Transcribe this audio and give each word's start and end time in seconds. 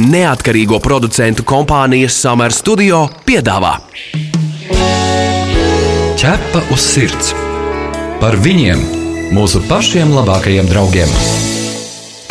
Neatkarīgo 0.00 0.78
producentu 0.80 1.44
kompānijas 1.44 2.14
Summer 2.16 2.52
Studio 2.56 3.02
piedāvā 3.26 3.74
Ķepa 6.16 6.62
uz 6.72 6.80
sirds 6.80 7.34
par 8.22 8.38
viņiem, 8.40 8.80
mūsu 9.36 9.60
pašiem 9.68 10.14
labākajiem 10.16 10.70
draugiem. 10.70 11.12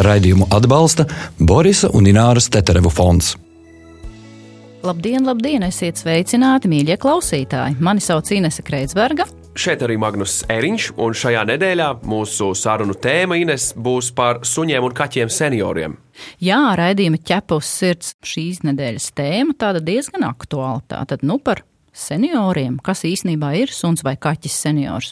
Raidījumu 0.02 0.48
atbalsta 0.50 1.06
Borisa 1.38 1.92
un 1.94 2.10
Ināras 2.10 2.50
Teterevu 2.50 2.90
fonds. 2.90 3.36
Labdien, 4.82 5.22
labdien! 5.28 5.62
Esiet 5.68 6.02
sveicināti, 6.02 6.72
mīļie 6.72 6.98
klausītāji! 6.98 7.78
Mani 7.78 8.02
sauc 8.02 8.32
Inese 8.34 8.66
Kreitsberga. 8.66 9.30
Šeit 9.52 9.82
arī 9.84 9.98
Magnus 10.00 10.46
Eriņš, 10.48 10.86
un 11.04 11.16
šajā 11.18 11.42
nedēļā 11.50 11.88
mūsu 12.08 12.54
sarunu 12.56 12.96
tēma 12.96 13.36
Ines 13.42 13.72
būs 13.76 14.14
par 14.16 14.40
suņiem 14.48 14.86
un 14.88 14.94
kaķiem 14.96 15.32
senioriem. 15.34 15.98
Jā, 16.40 16.62
raidījuma 16.80 17.20
ķepus 17.20 17.74
sirds 17.82 18.14
šīs 18.24 18.62
nedēļas 18.64 19.10
tēma 19.18 19.58
tāda 19.60 19.84
diezgan 19.84 20.24
aktuāla. 20.30 20.80
Tātad, 20.94 21.26
nu 21.28 21.36
par 21.44 21.66
senioriem, 21.92 22.78
kas 22.80 23.04
īsnībā 23.08 23.52
ir 23.60 23.74
suns 23.76 24.06
vai 24.08 24.16
kaķis 24.16 24.56
seniors. 24.64 25.12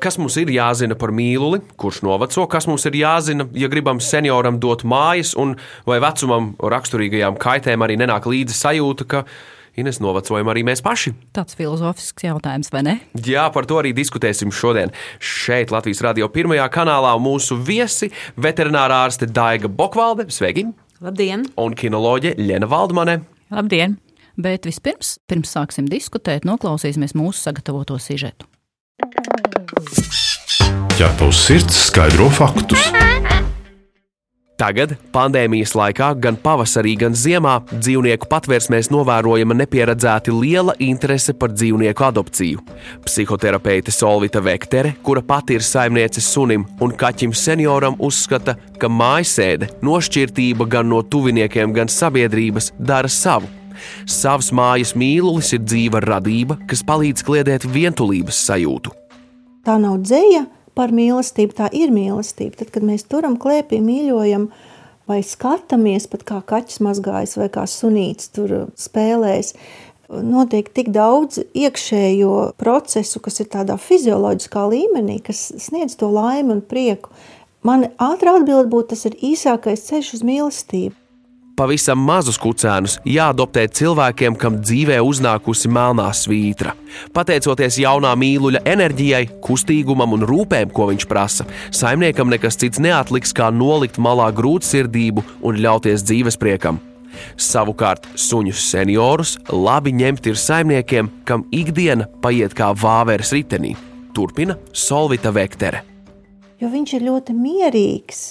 Kas 0.00 0.16
mums 0.16 0.38
ir 0.40 0.48
jāzina 0.54 0.96
par 0.96 1.12
mīluli, 1.12 1.60
kurš 1.76 2.00
noveco, 2.08 2.46
kas 2.48 2.68
mums 2.70 2.88
ir 2.88 2.96
jāzina, 3.02 3.44
ja 3.52 3.68
gribam 3.68 4.00
senioram 4.00 4.56
dot 4.64 4.86
mājas, 4.88 5.34
un 5.36 5.58
vai 5.84 6.00
vecumam 6.04 6.54
raksturīgajām 6.56 7.36
kaitēm 7.40 7.84
arī 7.84 8.00
nenāk 8.00 8.32
līdzi 8.32 8.56
sajūta, 8.56 9.08
ka 9.12 9.26
Ines 9.80 9.98
novecojam 9.98 10.50
arī 10.52 10.62
mēs 10.66 10.82
paši. 10.84 11.14
Tāds 11.34 11.56
filozofisks 11.58 12.26
jautājums, 12.26 12.70
vai 12.70 12.84
ne? 12.86 12.94
Jā, 13.26 13.48
par 13.54 13.66
to 13.66 13.80
arī 13.80 13.90
diskutēsim 13.96 14.52
šodien. 14.54 14.92
Šeit 15.18 15.74
Latvijas 15.74 16.02
radio 16.06 16.28
pirmajā 16.30 16.68
kanālā 16.74 17.14
mūsu 17.18 17.58
viesi- 17.58 18.12
veterinārā 18.46 19.02
ārste 19.08 19.26
Daiga 19.26 19.68
Bokvalde. 19.68 20.30
Sveiki! 20.30 20.68
Labdien! 21.02 21.44
Un 21.58 21.74
kinoloģe 21.74 22.36
Lena 22.38 22.66
Valdmane. 22.66 23.24
Labdien! 23.50 23.98
Bet 24.36 24.66
vispirms, 24.66 25.18
pirms 25.30 25.52
sāksim 25.54 25.86
diskutēt, 25.86 26.46
noklausīsimies 26.46 27.14
mūsu 27.14 27.38
sagatavoto 27.38 27.98
sižetu. 27.98 28.46
Ķepa 30.94 31.26
uz 31.26 31.38
sirds 31.46 31.86
skaidro 31.88 32.30
faktus. 32.30 33.13
Tagad, 34.54 34.92
pandēmijas 35.10 35.72
laikā, 35.74 36.12
gan 36.22 36.36
pavasarī, 36.38 36.92
gan 37.00 37.16
ziemā, 37.18 37.56
dzīvnieku 37.72 38.28
patvērsmēs 38.30 38.86
novērojama 38.94 39.56
nepieredzēti 39.58 40.30
liela 40.30 40.76
interese 40.78 41.34
par 41.34 41.50
dzīvnieku 41.50 42.06
adopciju. 42.06 42.62
Psihoterapeite 43.02 43.90
Solvita 43.90 44.38
Vektere, 44.44 44.94
kura 45.02 45.24
pati 45.26 45.58
ir 45.58 45.66
saimniece 45.66 46.22
sunim 46.22 46.68
un 46.78 46.94
kaķim 46.94 47.34
senioram, 47.34 47.98
uzskata, 47.98 48.54
ka 48.78 48.86
mājasēde, 48.86 49.72
nošķirtība 49.82 50.70
gan 50.70 50.86
no 50.92 51.02
tuviniekiem, 51.02 51.74
gan 51.74 51.90
sabiedrības 51.90 52.70
dara 52.78 53.10
savu. 53.10 53.50
Savs 54.06 54.52
mājas 54.54 54.94
mīlulis 54.94 55.50
ir 55.56 55.66
dzīva 55.66 55.98
radība, 56.06 56.60
kas 56.70 56.86
palīdz 56.86 57.26
kliedēt 57.26 57.66
vientulības 57.66 58.38
sajūtu. 58.46 58.94
Tā 59.66 59.80
nav 59.82 59.98
dzēja, 60.04 60.46
par 60.78 60.94
mīlestību, 60.94 61.56
tā 61.56 61.70
ir 61.74 61.92
mīlestība. 61.94 62.58
Tad, 62.60 62.72
kad 62.74 62.86
mēs 62.86 63.06
turam 63.10 63.38
klēpī, 63.40 63.80
mīļojam, 63.84 64.48
vai 65.10 65.20
skatāmies, 65.26 66.08
pat 66.10 66.24
kā 66.28 66.40
kaķis 66.46 66.82
mazgājas, 66.84 67.36
vai 67.40 67.50
kā 67.52 67.66
sunīts 67.70 68.30
tur 68.34 68.54
spēlēs, 68.80 69.54
notiek 70.08 70.68
tik 70.74 70.90
daudz 70.94 71.40
iekšējo 71.56 72.34
procesu, 72.60 73.22
kas 73.24 73.40
ir 73.42 73.50
tādā 73.52 73.78
fizioloģiskā 73.80 74.66
līmenī, 74.72 75.20
kas 75.24 75.46
sniedz 75.62 75.96
to 76.00 76.10
laimi 76.12 76.58
un 76.58 76.64
prieku. 76.64 77.14
Man 77.64 77.88
ātrā 77.96 78.36
atbilde 78.40 78.68
būtu, 78.72 78.92
tas 78.92 79.06
ir 79.08 79.16
īsākais 79.32 79.86
ceļš 79.88 80.12
uz 80.18 80.26
mīlestību 80.26 81.03
pavisam 81.56 82.00
mazus 82.02 82.38
kucēnus 82.40 82.98
jāadoptē 83.08 83.66
cilvēkiem, 83.78 84.36
kam 84.38 84.58
dzīvē 84.62 84.98
uznākusi 85.04 85.70
melnā 85.72 86.08
svītra. 86.16 86.74
Pateicoties 87.14 87.78
jaunā 87.82 88.14
mīluļa 88.18 88.64
enerģijai, 88.74 89.24
kustīgumam 89.44 90.16
un 90.16 90.26
rūpēm, 90.28 90.72
ko 90.74 90.88
viņš 90.90 91.06
prasa, 91.10 91.46
saimniekam 91.74 92.30
nekas 92.32 92.58
cits 92.60 92.82
neatliks 92.82 93.34
kā 93.36 93.50
nolikt 93.54 94.00
malā 94.02 94.30
grūtsirdību 94.34 95.24
un 95.46 95.62
ļauties 95.64 96.06
dzīvespriekam. 96.06 96.82
Savukārt 97.38 98.08
suņus 98.18 98.62
seniorus 98.72 99.36
labi 99.52 99.94
ņemt 99.94 100.30
ir 100.30 100.38
saimniekiem, 100.40 101.10
kam 101.28 101.46
ikdiena 101.54 102.08
paiet 102.22 102.56
kā 102.58 102.72
vāveres 102.74 103.30
ritenī. 103.36 103.76
Turpina 104.14 104.58
Solvita 104.72 105.30
Vektere. 105.34 105.84
Jo 106.62 106.70
viņš 106.70 106.96
ir 106.98 107.06
ļoti 107.06 107.34
mierīgs 107.34 108.24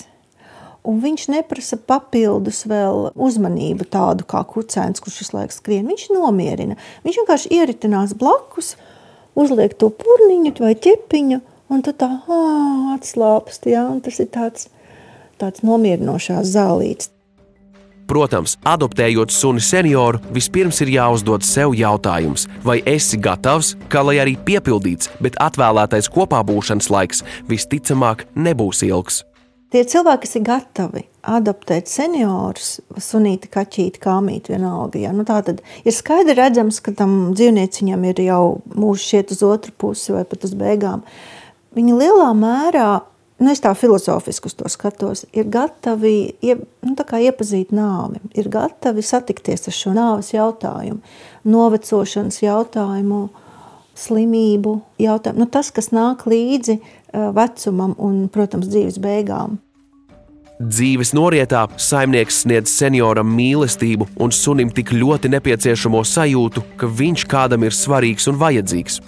Un 0.83 0.99
viņš 0.99 1.29
neprasa 1.31 1.77
papildus 1.79 2.65
vēl 2.67 3.13
uzmanību, 3.15 3.87
tādu 3.87 4.25
kā 4.27 4.41
kucēns, 4.43 4.99
kurš 4.99 5.21
visu 5.21 5.37
laiku 5.37 5.55
skrien. 5.55 5.87
Viņš 5.87 6.09
nomierina. 6.11 6.75
Viņš 7.05 7.21
vienkārši 7.21 7.53
ieritinās 7.55 8.15
blakus, 8.19 8.73
uzliek 9.39 9.77
to 9.79 9.87
purniņu 9.95 10.57
vai 10.59 10.73
ķepiņu, 10.75 11.39
un 11.71 11.87
tad 11.87 12.01
tā 12.03 12.11
atslāpst. 12.97 13.71
Ja? 13.71 13.87
Tas 14.03 14.19
ir 14.19 14.29
tāds, 14.35 14.67
tāds 15.39 15.63
nomierinošās 15.63 16.51
zālīts. 16.51 17.13
Protams, 18.03 18.57
adoptējot 18.67 19.31
suni 19.31 19.63
senioru, 19.63 20.19
vispirms 20.35 20.81
ir 20.83 20.91
jāuzdod 20.97 21.45
sev 21.47 21.71
jautājums, 21.79 22.49
vai 22.67 22.81
esi 22.83 23.15
gatavs, 23.15 23.77
kā 23.87 24.03
lai 24.03 24.19
arī 24.19 24.35
piepildīts, 24.35 25.13
bet 25.23 25.39
atvēlētais 25.39 26.11
kopā 26.11 26.43
būšanas 26.43 26.91
laiks 26.91 27.23
visticamāk 27.47 28.27
nebūs 28.35 28.83
ilgs. 28.83 29.23
Tie 29.73 29.81
cilvēki, 29.89 30.27
kas 30.27 30.35
ir 30.37 30.43
gatavi 30.45 31.01
adaptēt 31.33 31.87
seniorus, 31.89 32.75
sunīti, 33.01 33.49
kaķīti, 33.49 34.01
kāmīti, 34.03 34.53
vienalga. 34.53 34.99
Ja? 35.01 35.13
Nu, 35.15 35.25
tā 35.25 35.39
tad 35.47 35.63
ir 35.81 35.95
skaidri 35.95 36.35
redzams, 36.37 36.77
ka 36.83 36.93
tam 36.99 37.31
dzīvnieciņam 37.33 38.03
ir 38.11 38.21
jau 38.21 38.43
mūžs 38.69 39.07
šiet 39.09 39.33
uz 39.33 39.41
otru 39.47 39.73
pusi 39.81 40.13
vai 40.13 40.21
pat 40.29 40.45
uz 40.45 40.53
beigām. 40.59 41.01
Viņi 41.73 41.97
lielā 41.97 42.29
mērā, 42.37 42.87
nu 43.41 43.49
es 43.49 43.63
tā 43.65 43.73
filozofiski 43.73 44.51
uz 44.51 44.57
to 44.59 44.69
skatos, 44.69 45.25
ir 45.33 45.49
gatavi 45.49 46.15
ie, 46.45 46.59
nu, 46.85 46.93
iepazīt 46.93 47.73
nāvi, 47.73 48.21
ir 48.37 48.53
gatavi 48.53 49.01
satikties 49.01 49.71
ar 49.71 49.79
šo 49.79 49.97
nāves 49.97 50.35
jautājumu, 50.35 51.01
novecošanas 51.49 52.43
jautājumu, 52.45 53.23
slimību 53.97 54.77
jautājumu. 55.01 55.47
Nu, 55.47 55.49
tas, 55.49 55.73
kas 55.73 55.89
nāk 55.93 56.27
līdzi 56.29 56.77
vecumam 57.13 57.93
un, 58.01 58.27
protams, 58.33 58.69
dzīves 58.71 58.99
beigām. 59.03 59.59
Dzīves 60.63 61.09
norietā 61.11 61.65
saimnieks 61.81 62.37
sniedz 62.43 62.71
senioram 62.71 63.27
mīlestību 63.35 64.05
un 64.23 64.31
sunim 64.31 64.69
tik 64.71 64.93
ļoti 64.95 65.31
nepieciešamo 65.33 65.99
sajūtu, 66.07 66.63
ka 66.79 66.87
viņš 66.87 67.25
kādam 67.27 67.65
ir 67.67 67.75
svarīgs 67.75 68.29
un 68.31 68.37
vajadzīgs. 68.39 69.01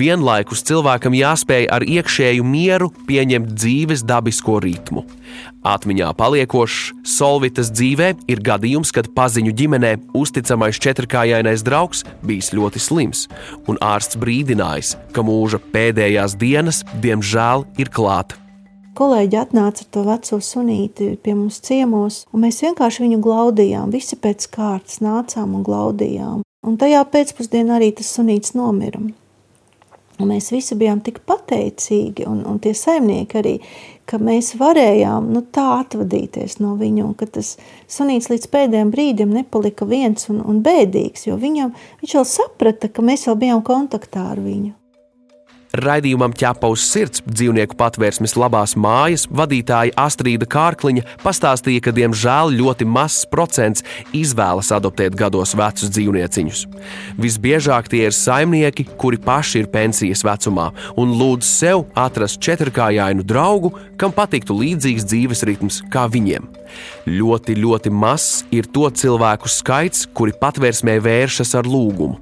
Vienlaikus 0.00 0.64
cilvēkam 0.66 1.14
jāspēj 1.14 1.68
ar 1.70 1.86
iekšēju 1.86 2.46
mieru 2.46 2.88
pieņemt 3.06 3.52
dzīves 3.54 4.02
dabisko 4.08 4.58
ritmu. 4.64 5.04
Atmiņā 5.62 6.10
paliekošs 6.18 7.06
Solvitas 7.06 7.70
dzīvē 7.74 8.10
ir 8.32 8.42
gadījums, 8.42 8.90
kad 8.94 9.12
paziņu 9.14 9.54
ģimenē 9.54 9.94
uzticamais 10.18 10.82
četrkājainais 10.82 11.62
draugs 11.66 12.02
bijis 12.26 12.50
ļoti 12.56 12.82
slims, 12.82 13.28
un 13.70 13.78
ārsts 13.84 14.18
brīdinājis, 14.18 14.96
ka 15.14 15.22
mūža 15.22 15.62
pēdējās 15.70 16.38
dienas, 16.40 16.82
diemžēl, 17.04 17.68
ir 17.78 17.94
klāta 17.94 18.47
kolēģi 18.98 19.38
atnāca 19.38 19.84
ar 19.84 19.92
to 19.94 20.02
veco 20.06 20.40
sunīti 20.42 21.12
pie 21.22 21.36
mums 21.38 21.60
ciemos, 21.64 22.24
un 22.32 22.44
mēs 22.46 22.60
vienkārši 22.64 23.04
viņu 23.04 23.22
glaudījām. 23.24 23.94
Visi 23.94 24.18
pēc 24.18 24.48
kārtas 24.54 25.00
nācām 25.04 25.54
un 25.58 25.64
glaudījām. 25.66 26.42
Un 26.66 26.76
tajā 26.80 27.04
pēcpusdienā 27.12 27.78
arī 27.78 27.92
tas 27.96 28.10
sunīts 28.16 28.56
nomira. 28.58 29.00
Un 30.18 30.32
mēs 30.32 30.48
visi 30.50 30.74
bijām 30.74 30.98
tik 31.06 31.20
pateicīgi, 31.28 32.24
un, 32.26 32.40
un 32.50 32.56
tie 32.58 32.72
saimnieki 32.74 33.38
arī, 33.38 33.52
ka 34.08 34.18
mēs 34.18 34.56
varējām 34.58 35.28
nu, 35.30 35.44
tā 35.54 35.68
atvadīties 35.76 36.58
no 36.58 36.72
viņa, 36.80 37.04
un 37.06 37.14
ka 37.14 37.28
tas 37.38 37.52
sunīts 37.86 38.26
līdz 38.32 38.50
pēdējiem 38.50 38.90
brīdim 38.90 39.30
nepalika 39.36 39.86
viens 39.86 40.26
un, 40.32 40.42
un 40.42 40.58
bēdīgs, 40.64 41.28
jo 41.28 41.38
viņam, 41.38 41.70
viņš 42.02 42.16
jau 42.18 42.26
saprata, 42.26 42.90
ka 42.90 43.06
mēs 43.06 43.28
jau 43.28 43.38
bijām 43.38 43.62
kontaktā 43.62 44.26
ar 44.32 44.42
viņu. 44.42 44.74
Raidījumam 45.76 46.32
ķepa 46.32 46.70
uz 46.72 46.80
sirds 46.88 47.20
dzīvnieku 47.28 47.76
patvērsmes 47.76 48.32
labās 48.40 48.72
mājas 48.80 49.26
vadītāja 49.28 49.92
Astrīda 50.00 50.46
Kārkliņa 50.48 51.04
pastāstīja, 51.20 51.82
ka 51.84 51.92
diemžēl 51.92 52.54
ļoti 52.56 52.86
mazs 52.88 53.26
procents 53.28 53.84
izvēlas 54.16 54.72
adoptēt 54.72 55.16
gados 55.18 55.52
vecus 55.58 55.92
dzīvnieciņus. 55.92 56.62
Visbiežāk 57.20 57.90
tie 57.92 58.06
ir 58.08 58.16
saimnieki, 58.16 58.86
kuri 58.96 59.20
paši 59.20 59.64
ir 59.64 59.70
pensijas 59.74 60.24
vecumā 60.24 60.70
un 60.96 61.12
lūdz 61.20 61.44
sev 61.44 61.84
atrast 61.92 62.40
četrkājainu 62.40 63.26
draugu, 63.28 63.74
kam 64.00 64.16
patiktu 64.16 64.56
līdzīgs 64.56 65.04
dzīves 65.04 65.44
ritms 65.44 65.82
kā 65.92 66.06
viņiem. 66.08 66.48
Ļoti, 67.12 67.60
ļoti 67.60 67.92
mazs 67.92 68.46
ir 68.54 68.72
to 68.72 68.88
cilvēku 68.88 69.52
skaits, 69.52 70.08
kuri 70.16 70.32
patvērsmē 70.32 70.96
vēršas 71.04 71.56
ar 71.60 71.68
lūgumu. 71.68 72.16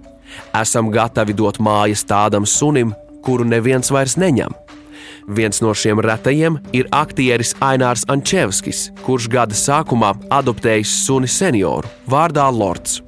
Esam 0.59 0.91
gatavi 0.93 1.35
dot 1.37 1.61
mājas 1.63 2.03
tādam 2.07 2.47
sunim, 2.49 2.91
kuru 3.27 3.47
neviens 3.49 3.91
vairs 3.91 4.17
neņem. 4.21 4.55
Viens 5.27 5.59
no 5.63 5.73
šiem 5.75 5.99
retajiem 6.03 6.61
ir 6.77 6.87
aktieris 6.95 7.57
Ainārs 7.59 8.07
Ančevskis, 8.13 8.87
kurš 9.03 9.27
gada 9.33 9.59
sākumā 9.59 10.15
adoptējis 10.31 10.95
suni 11.03 11.31
senioru 11.31 11.91
vārdā 12.07 12.47
Lords. 12.55 13.01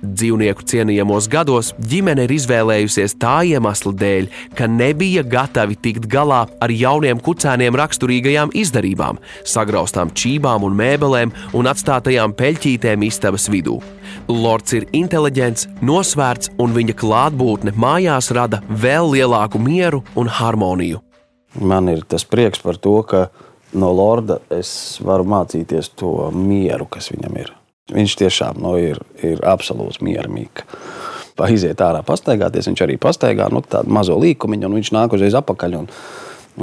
Dzīvnieku 0.00 0.64
cienījamos 0.64 1.28
gados 1.30 1.72
ģimene 1.90 2.24
ir 2.26 2.34
izvēlējusies 2.36 3.16
tā 3.20 3.40
iemesla 3.50 3.92
dēļ, 4.00 4.28
ka 4.56 4.68
nebija 4.70 5.24
gatavi 5.26 5.76
tikt 5.76 6.08
galā 6.10 6.46
ar 6.60 6.72
jauniem 6.72 7.20
kucēniem 7.20 7.76
raksturīgajām 7.80 8.54
izdarībām, 8.56 9.20
sagraustām 9.44 10.14
čībām 10.16 10.64
un 10.66 10.78
mēbelēm 10.78 11.34
un 11.56 11.70
atstātajām 11.70 12.36
peļķītēm 12.38 13.04
istabas 13.08 13.48
vidū. 13.52 13.80
Lords 14.30 14.74
ir 14.76 14.86
inteliģents, 14.96 15.68
nosvērts, 15.86 16.52
un 16.62 16.74
viņa 16.76 16.96
klātbūtne 16.98 17.74
mājās 17.78 18.30
rada 18.34 18.62
vēl 18.68 19.14
lielāku 19.14 19.60
mieru 19.62 20.04
un 20.18 20.30
harmoniju. 20.30 21.00
Man 21.60 21.90
ir 21.90 22.04
tas 22.06 22.24
prieks 22.24 22.62
par 22.62 22.78
to, 22.78 23.00
ka 23.02 23.28
no 23.74 23.90
Lorda 23.94 24.38
es 24.54 25.00
varu 25.02 25.26
mācīties 25.26 25.94
to 25.98 26.30
mieru, 26.34 26.86
kas 26.90 27.10
viņam 27.10 27.40
ir. 27.42 27.54
Viņš 27.90 28.16
tiešām 28.20 28.60
nu, 28.62 28.74
ir, 28.78 29.00
ir 29.26 29.42
absolūts 29.46 30.02
miermīgs. 30.04 30.66
Iziet 31.40 31.80
ārā, 31.80 32.02
pastaigāties. 32.04 32.66
Viņš 32.68 32.82
arī 32.84 32.98
pastaigā 33.00 33.46
nu, 33.48 33.62
tādu 33.64 33.88
mazo 33.96 34.18
līkumiņu, 34.20 34.68
un 34.68 34.76
viņš 34.76 34.90
nāk 34.92 35.14
uzreiz 35.16 35.36
apakaļ 35.38 35.78
un 35.78 35.86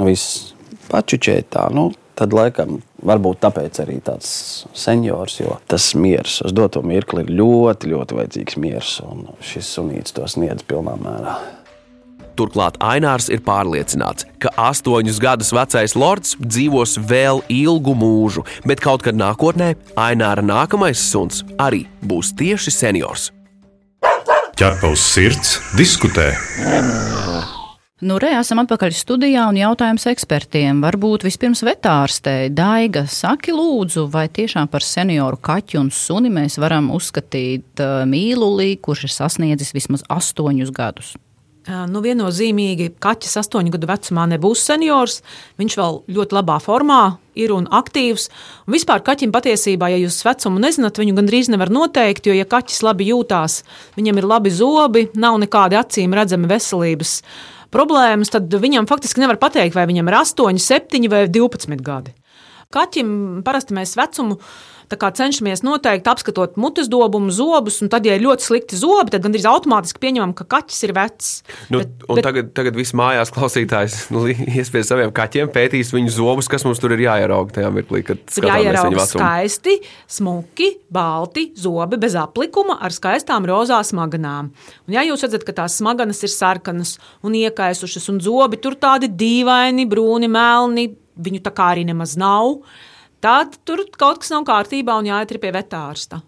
viss 0.06 0.52
pačučētā. 0.92 1.64
Nu, 1.74 1.88
tad 2.18 2.34
laikam 2.34 2.78
varbūt 3.06 3.40
tāpēc 3.42 3.82
arī 3.82 3.98
tāds 4.06 4.30
seniors, 4.78 5.38
jo 5.42 5.58
tas 5.70 5.90
miers 5.98 6.40
uz 6.46 6.54
doto 6.54 6.82
mirkli 6.86 7.26
ir 7.26 7.34
ļoti, 7.40 7.92
ļoti 7.92 8.18
vajadzīgs 8.18 8.58
miers, 8.62 8.96
un 9.06 9.26
šis 9.44 9.74
sunīts 9.78 10.14
to 10.16 10.26
sniedz 10.30 10.66
pilnā 10.68 10.94
mērā. 11.02 11.36
Turklāt 12.38 12.76
Ainārs 12.84 13.26
ir 13.34 13.40
pārliecināts, 13.42 14.28
ka 14.38 14.52
astoņus 14.68 15.18
gadus 15.22 15.50
vecais 15.56 15.96
lords 15.98 16.36
dzīvos 16.38 16.94
vēl 17.10 17.42
ilgu 17.50 17.96
mūžu, 17.98 18.44
bet 18.68 18.82
kaut 18.84 19.02
kad 19.06 19.18
nākotnē 19.18 19.72
Aināra 19.98 20.44
nākamais 20.44 21.02
suns 21.02 21.42
arī 21.58 21.88
būs 22.06 22.36
tieši 22.38 22.74
seniors. 22.74 23.32
Ķerpa 24.58 24.90
uz 24.90 25.02
sirds, 25.02 25.58
diskutē. 25.78 26.30
Nu, 27.98 28.14
re, 28.22 28.30
esam 28.38 28.60
atpakaļ 28.62 28.94
studijā 28.94 29.48
un 29.50 29.58
jautājums 29.58 30.06
ekspertiem. 30.06 30.78
Varbūt 30.84 31.26
vispirms 31.26 31.64
vetārstē 31.66 32.34
Daiga 32.54 33.02
saki 33.10 33.50
lūdzu, 33.50 34.06
vai 34.14 34.28
tiešām 34.30 34.70
par 34.70 34.86
senioru 34.86 35.40
kaķu 35.42 35.80
un 35.82 35.90
suni 35.90 36.30
mēs 36.30 36.60
varam 36.62 36.92
uzskatīt 36.94 37.82
uh, 37.82 38.04
mīlulī, 38.06 38.76
kurš 38.78 39.08
ir 39.08 39.14
sasniedzis 39.16 39.74
vismaz 39.74 40.06
astoņus 40.14 40.70
gadus. 40.74 41.16
Nu, 41.68 42.00
viennozīmīgi 42.00 42.94
kaķis 43.02 43.36
astoņu 43.42 43.74
gadu 43.74 43.88
vecumā 43.90 44.24
nebūs 44.30 44.62
seniors. 44.64 45.18
Viņš 45.60 45.74
vēl 45.76 45.98
ļoti 46.16 46.36
labā 46.38 46.56
formā 46.64 47.02
ir 47.36 47.52
un 47.52 47.66
aktīvs. 47.68 48.28
Un 48.64 48.76
vispār 48.76 49.04
kaķim 49.04 49.34
patiesībā, 49.34 49.90
ja 49.92 49.98
jūs 50.00 50.22
vecumu 50.24 50.62
nezināt, 50.64 50.96
viņu 51.00 51.18
gandrīz 51.18 51.50
nevar 51.52 51.68
noteikt, 51.74 52.30
jo, 52.30 52.36
ja 52.36 52.48
kaķis 52.48 52.80
labi 52.86 53.10
jūtās, 53.10 53.60
viņam 53.98 54.20
ir 54.20 54.28
labi 54.30 54.54
zobi, 54.54 55.04
nav 55.20 55.36
nekādi 55.44 55.76
acīm 55.76 56.16
redzami 56.16 56.48
veselības 56.48 57.18
problēmas, 57.74 58.32
tad 58.32 58.48
viņam 58.48 58.88
faktiski 58.88 59.20
nevar 59.20 59.36
pateikt, 59.40 59.76
vai 59.76 59.84
viņam 59.90 60.08
ir 60.08 60.18
8, 60.22 60.64
7 60.64 61.12
vai 61.12 61.26
12 61.28 61.84
gadi. 61.84 62.16
Kaķim 62.68 63.40
parasti 63.46 63.72
mēs 63.72 63.94
vecumu 63.96 64.34
cenšamies 64.92 65.62
noteikt, 65.64 66.04
apskatot 66.08 66.58
mutes 66.60 66.88
dobumu, 66.88 67.30
zobus, 67.32 67.78
tad, 67.88 68.04
ja 68.04 68.16
ir 68.16 68.24
ļoti 68.26 68.44
slikti 68.44 68.76
zobi, 68.76 69.12
tad 69.12 69.24
gandrīz 69.24 69.46
automātiski 69.48 70.00
pieņemam, 70.02 70.34
ka 70.36 70.44
kaķis 70.44 70.84
ir 70.84 70.92
vecs. 70.92 71.30
Nu, 71.72 71.80
bet, 71.80 72.04
bet... 72.04 72.20
Tagad, 72.26 72.50
tagad 72.52 72.76
viss 72.76 72.92
mājās 72.92 73.32
klausītājs 73.32 73.96
nu, 74.12 74.26
iespējas 74.28 74.92
saviem 74.92 75.14
kaķiem 75.16 75.48
pētīs 75.52 75.94
viņu 75.96 76.12
zobus, 76.12 76.48
kas 76.52 76.66
mums 76.68 76.80
tur 76.80 76.92
ir 76.92 77.06
jāierauga 77.06 77.56
tajā 77.56 77.72
mirklī, 77.72 78.02
kad 78.04 78.20
skatāmies. 78.36 79.08
Skaisti, 79.14 79.78
smuki, 80.18 80.74
balti 80.92 81.48
zobi 81.56 81.96
bez 82.04 82.20
aplikuma 82.20 82.76
ar 82.84 82.92
skaistām 82.92 83.48
rozā 83.48 83.80
smaganām. 83.80 84.52
Un, 84.84 84.96
ja 84.96 85.08
jūs 85.08 85.24
redzat, 85.24 85.48
ka 85.48 85.56
tās 85.64 85.80
smaganas 85.80 86.20
ir 86.20 86.36
sarkanas 86.36 86.98
un 87.24 87.36
iekaisušas, 87.36 88.12
un 88.12 88.20
zobi 88.24 88.60
tur 88.60 88.76
tādi 88.76 89.08
dīvaini, 89.08 89.88
brūni, 89.88 90.28
melni, 90.32 90.90
viņu 91.18 91.42
tā 91.44 91.52
kā 91.54 91.72
arī 91.74 91.84
nemaz 91.88 92.16
nav 92.20 92.62
tad 93.20 93.58
tur 93.66 93.84
kaut 93.98 94.22
kas 94.22 94.32
nav 94.34 94.46
kārtībā 94.48 94.98
un 94.98 95.10
jāiet 95.10 95.38
pie 95.42 95.54
vetārsta. 95.54 96.22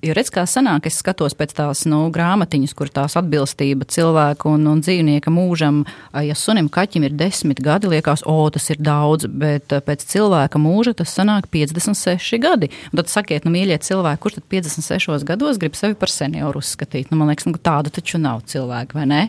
Jo 0.00 0.14
redz, 0.16 0.30
kā 0.32 0.46
sanāk, 0.48 0.86
es 0.88 0.96
skatos 1.02 1.34
pēc 1.36 1.50
tās 1.58 1.82
nu, 1.84 1.98
grāmatiņas, 2.08 2.72
kur 2.78 2.88
tās 2.88 3.12
atbilstība 3.20 3.84
cilvēku 3.92 4.54
un, 4.56 4.64
un 4.70 4.80
dzīvnieka 4.80 5.28
mūžam, 5.28 5.82
ja 6.24 6.32
sunim 6.38 6.70
kaķim 6.72 7.04
ir 7.04 7.16
desmit 7.20 7.60
gadi, 7.60 7.90
liekas, 7.92 8.24
o, 8.24 8.38
tas 8.48 8.70
ir 8.72 8.80
daudz, 8.80 9.28
bet 9.28 9.76
pēc 9.84 10.06
cilvēka 10.14 10.56
mūža 10.56 10.96
tas 11.02 11.12
sanāk 11.12 11.50
56 11.52 12.40
gadi. 12.40 12.72
Un 12.88 13.02
tad 13.02 13.12
sakiet, 13.12 13.44
nu, 13.44 13.52
mīļie 13.52 13.76
cilvēki, 13.84 14.22
kurš 14.24 14.40
tad 14.40 14.48
56 14.56 15.28
gados 15.28 15.60
grib 15.60 15.76
sevi 15.76 15.98
par 16.00 16.14
senioru 16.14 16.64
uzskatīt? 16.64 17.12
Nu, 17.12 17.20
man 17.20 17.34
liekas, 17.34 17.50
nu, 17.50 17.60
tāda 17.60 17.92
taču 17.92 18.22
nav 18.22 18.46
cilvēka, 18.48 18.96
vai 18.96 19.10
ne? 19.12 19.26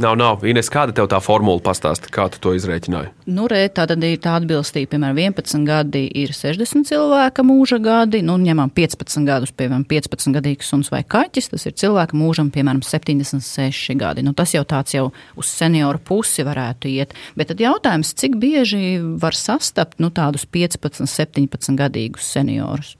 Nav, 0.00 0.14
nav. 0.16 0.44
Ines, 0.48 0.70
kāda 0.72 0.94
tev 0.96 1.10
tā 1.12 1.18
formula 1.20 1.60
pastāsta, 1.60 2.08
kā 2.12 2.24
tu 2.32 2.40
to 2.40 2.54
izreikināji? 2.56 3.10
Nu, 3.28 3.44
re, 3.50 3.66
tā 3.68 3.84
tad 3.90 4.00
ir 4.06 4.16
tā 4.22 4.38
atbilstība, 4.38 4.94
piemēram, 4.94 5.18
11 5.20 5.66
gadi 5.68 6.06
ir 6.22 6.32
60 6.32 6.88
cilvēka 6.88 7.44
mūža 7.44 7.76
gadi, 7.84 8.22
nu, 8.24 8.38
ņemam 8.40 8.72
15 8.72 9.28
gadus, 9.28 9.52
piemēram, 9.52 9.84
15 9.90 10.32
gadīgs 10.38 10.70
suns 10.72 10.88
vai 10.92 11.02
kaķis, 11.04 11.50
tas 11.52 11.68
ir 11.68 11.76
cilvēka 11.82 12.16
mūžam, 12.16 12.48
piemēram, 12.54 12.80
76 12.86 13.98
gadi. 14.00 14.24
Nu, 14.24 14.32
tas 14.36 14.54
jau 14.56 14.64
tāds 14.64 14.96
jau 14.96 15.10
uz 15.36 15.50
senioru 15.52 16.00
pusi 16.00 16.46
varētu 16.48 16.88
iet, 16.88 17.12
bet 17.36 17.52
tad 17.52 17.60
jautājums, 17.60 18.14
cik 18.16 18.40
bieži 18.40 18.96
var 19.20 19.36
sastapt, 19.36 20.00
nu, 20.00 20.08
tādus 20.16 20.48
15, 20.48 21.04
17 21.04 21.76
gadīgus 21.76 22.32
seniorus? 22.38 22.96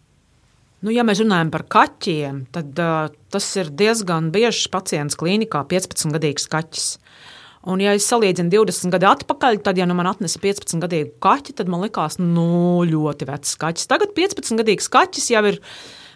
Nu, 0.80 0.92
ja 0.94 1.04
mēs 1.04 1.20
runājam 1.20 1.50
par 1.52 1.66
kaķiem, 1.68 2.44
tad 2.54 2.78
uh, 2.80 3.10
tas 3.32 3.46
ir 3.60 3.68
diezgan 3.76 4.30
biežs 4.32 4.64
pacients 4.72 5.18
klīnikā, 5.20 5.60
15-gadīgs 5.68 6.48
kaķis. 6.48 6.86
Un, 7.68 7.82
ja 7.84 7.92
es 7.92 8.06
salīdzinu 8.08 8.48
20 8.54 8.94
gadu 8.94 9.10
atpakaļ, 9.10 9.58
tad, 9.66 9.76
ja 9.76 9.84
nu 9.84 9.92
man 9.98 10.08
atnesa 10.08 10.40
15 10.40 10.80
gadīgu 10.80 11.12
kaķi, 11.20 11.58
tad 11.58 11.68
man 11.68 11.84
likās, 11.84 12.16
nu, 12.16 12.80
ļoti 12.88 13.28
vecs 13.28 13.58
kaķis. 13.60 13.90
Tagad 13.90 14.14
15 14.16 14.62
gadīgs 14.62 14.88
kaķis 14.92 15.32
jau 15.34 15.42
ir. 15.50 15.60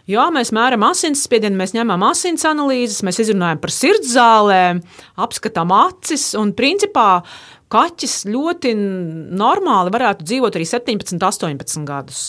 Jā, 0.08 0.26
mēs 0.32 0.50
mēram 0.52 0.82
asinsspiedienu, 0.84 1.56
mēs 1.56 1.72
ņemam 1.72 2.02
asins 2.05 2.43
analīzes, 2.44 3.00
mēs 3.05 3.22
izrunājam 3.22 3.60
par 3.60 3.72
sirdzālēm, 3.72 4.82
apskatām 5.25 5.72
acis. 5.72 6.26
Un, 6.40 6.52
principā, 6.56 7.22
kaķis 7.72 8.19
ļoti 8.28 8.75
normāli 8.76 9.93
varētu 9.93 10.28
dzīvot 10.28 10.56
arī 10.60 10.69
17, 10.69 11.20
18 11.20 11.88
gadus. 11.88 12.26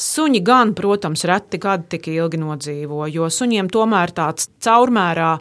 Suņi 0.00 0.40
gan, 0.40 0.70
protams, 0.72 1.26
reti 1.28 1.58
gadi 1.60 1.90
tik 1.92 2.06
ilgi 2.08 2.38
nodzīvo, 2.40 3.02
jo 3.12 3.26
suņiem 3.28 3.68
tomēr 3.72 4.14
tāds 4.16 4.48
caurmērā 4.64 5.34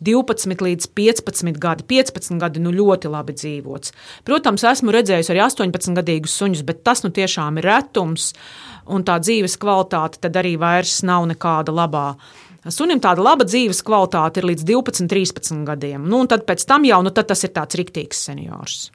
12 0.00 0.64
līdz 0.64 0.88
15 0.96 1.60
gadi. 1.60 1.84
15 1.90 2.40
gadi 2.40 2.62
nu 2.64 2.72
ļoti 2.72 3.10
labi 3.12 3.36
dzīvots. 3.36 3.92
Protams, 4.24 4.64
esmu 4.72 4.94
redzējusi 4.96 5.34
arī 5.34 5.44
18 5.44 5.96
gadīgus 6.00 6.36
suņus, 6.40 6.64
bet 6.68 6.80
tas 6.84 7.04
nu 7.04 7.12
tiešām 7.12 7.60
ir 7.60 7.68
retums, 7.68 8.32
un 8.88 9.04
tā 9.04 9.18
dzīves 9.20 9.58
kvalitāte 9.60 10.24
tad 10.24 10.40
arī 10.40 10.56
vairs 10.60 11.02
nav 11.04 11.28
nekāda 11.28 11.76
labā. 11.76 12.08
Sunim 12.72 12.98
tāda 13.04 13.22
laba 13.22 13.44
dzīves 13.46 13.84
kvalitāte 13.86 14.40
ir 14.40 14.48
līdz 14.48 14.64
12, 14.66 15.06
13 15.12 15.64
gadiem. 15.68 16.08
Nu, 16.08 16.24
un 16.24 16.30
tad 16.30 16.48
pēc 16.48 16.64
tam 16.66 16.88
jau 16.88 16.98
nu, 17.04 17.12
tas 17.14 17.44
ir 17.46 17.52
tāds 17.54 17.78
riktīgs 17.78 18.24
seniors. 18.26 18.86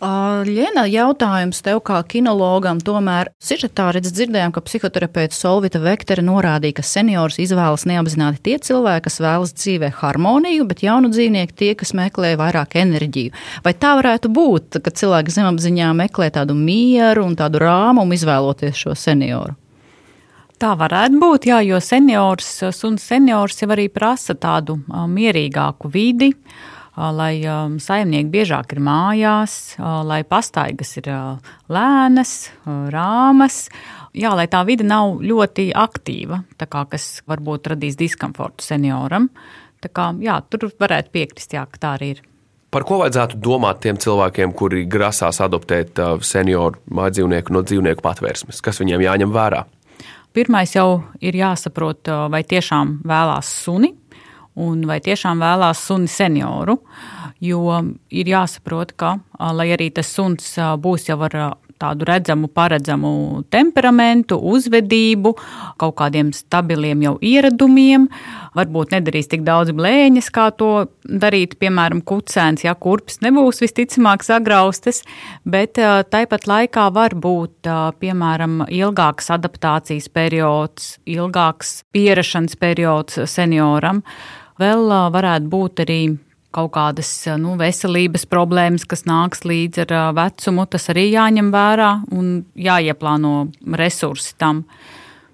Ļena, 0.00 0.86
jautājums 0.88 1.58
tev 1.60 1.82
kā 1.84 1.98
kinologam, 2.08 2.78
tomēr 2.80 3.28
sižetā 3.36 3.90
redz 3.92 4.08
dzirdējām, 4.16 4.54
ka 4.56 4.62
psihoterapeits 4.64 5.36
Solvita 5.36 5.76
Vektere 5.82 6.24
norādīja, 6.24 6.78
ka 6.78 6.84
seniors 6.88 7.36
izvēlas 7.36 7.84
neapzināti 7.84 8.40
tie 8.48 8.56
cilvēki, 8.64 9.04
kas 9.04 9.20
vēlas 9.20 9.52
dzīvē 9.52 9.90
harmoniju, 9.98 10.64
bet 10.70 10.80
jaunu 10.86 11.12
dzīvnieku 11.12 11.52
tie, 11.52 11.74
kas 11.76 11.92
meklē 11.92 12.32
vairāk 12.40 12.78
enerģiju. 12.80 13.34
Vai 13.66 13.74
tā 13.76 13.92
varētu 14.00 14.32
būt, 14.32 14.80
ka 14.80 14.94
cilvēki 15.02 15.36
zemapziņā 15.36 15.92
meklē 16.00 16.30
tādu 16.32 16.56
mieru 16.56 17.28
un 17.28 17.36
tādu 17.36 17.60
rāmumu 17.60 18.16
izvēloties 18.16 18.80
šo 18.80 18.96
senioru? 18.96 19.52
Tā 20.60 20.72
varētu 20.80 21.20
būt, 21.20 21.52
jā, 21.52 21.60
jo 21.64 21.76
seniors, 21.84 22.48
suns 22.72 23.04
seniors 23.04 23.60
jau 23.60 23.68
arī 23.76 23.90
prasa 23.92 24.32
tādu 24.32 24.80
mierīgāku 24.88 25.92
vidi, 25.92 26.32
uh, 26.32 26.68
lai 27.16 27.40
saimnieki 27.80 28.30
biežāk 28.32 28.74
ir 28.76 28.82
mājās, 28.84 29.56
lai 29.78 30.20
pastaigas 30.28 30.92
ir 31.00 31.08
lēnas, 31.72 32.34
rāmas. 32.92 33.62
Jā, 34.12 34.34
lai 34.34 34.48
tā 34.50 34.60
vide 34.66 34.84
nav 34.84 35.20
ļoti 35.22 35.70
aktīva, 35.76 36.42
kā, 36.60 36.84
kas 36.90 37.20
varbūt 37.30 37.70
radīs 37.72 37.98
diskomfortu 38.00 38.66
senioram. 38.66 39.30
Tā 39.80 39.88
kā, 39.94 40.10
jā, 40.20 40.40
tur 40.50 40.68
varētu 40.80 41.14
piekrist, 41.14 41.54
jā, 41.56 41.64
ka 41.70 41.80
tā 41.80 41.94
arī 41.96 42.14
ir. 42.16 42.24
Par 42.70 42.84
ko 42.86 43.00
vajadzētu 43.00 43.38
domāt 43.42 43.80
tiem 43.82 43.96
cilvēkiem, 43.98 44.52
kuri 44.54 44.84
grasās 44.86 45.40
adoptēt 45.42 45.98
senioru 46.22 46.78
mājdzīvnieku 46.86 47.54
no 47.54 47.64
dzīvnieku 47.66 48.04
patvērsmes? 48.04 48.60
Kas 48.62 48.78
viņiem 48.82 49.02
jāņem 49.08 49.32
vērā? 49.34 49.64
Pirmais 50.30 50.76
jau 50.76 51.00
ir 51.18 51.34
jāsaprot, 51.34 52.06
vai 52.30 52.44
tiešām 52.46 53.00
vēlās 53.02 53.48
suni, 53.64 53.90
un 54.60 54.84
vai 54.88 55.00
tiešām 55.04 55.40
vēlās 55.42 55.86
suni 55.88 56.10
senioru. 56.10 56.80
Jo 57.40 57.80
ir 58.12 58.28
jāsaprot, 58.28 58.92
ka, 59.00 59.16
lai 59.56 59.70
arī 59.72 59.88
tas 59.96 60.10
suns 60.12 60.52
būs 60.82 61.08
jau 61.08 61.16
ar 61.24 61.36
tādu 61.80 62.04
redzamu, 62.08 62.48
paredzamu 62.52 63.12
temperamentu, 63.52 64.36
uzvedību, 64.52 65.32
kaut 65.80 65.96
kādiem 66.00 66.32
stabiliem 66.36 67.00
jau 67.06 67.14
ieradumiem. 67.24 68.08
Varbūt 68.58 68.92
nedarīs 68.96 69.30
tik 69.30 69.44
daudz 69.46 69.72
blēņas, 69.76 70.28
kā 70.34 70.48
to 70.58 70.70
darīt, 71.06 71.56
piemēram, 71.62 72.02
kucēns, 72.06 72.66
ja 72.66 72.74
kurpes 72.74 73.20
nebūs 73.24 73.62
visticamāk 73.64 74.26
sagraustas, 74.26 75.04
bet 75.48 75.80
tāpat 76.12 76.48
laikā 76.50 76.88
var 76.96 77.16
būt, 77.16 77.70
piemēram, 78.02 78.64
ilgāks 78.68 79.30
adaptācijas 79.32 80.10
periods, 80.12 80.92
ilgāks 81.08 81.80
pierašanas 81.94 82.60
periods 82.60 83.22
senioram. 83.30 84.04
Vēl 84.60 84.90
varētu 85.14 85.48
būt 85.48 85.84
arī 85.86 86.00
kaut 86.54 86.72
kādas 86.74 87.08
nu, 87.38 87.54
veselības 87.58 88.26
problēmas, 88.30 88.84
kas 88.88 89.06
nāks 89.06 89.44
līdz 89.46 89.84
ar 89.84 89.94
vecumu, 90.16 90.66
tas 90.70 90.88
arī 90.92 91.06
jāņem 91.12 91.52
vērā 91.54 91.90
un 92.16 92.40
jāieplāno 92.58 93.34
resursi 93.78 94.34
tam. 94.40 94.64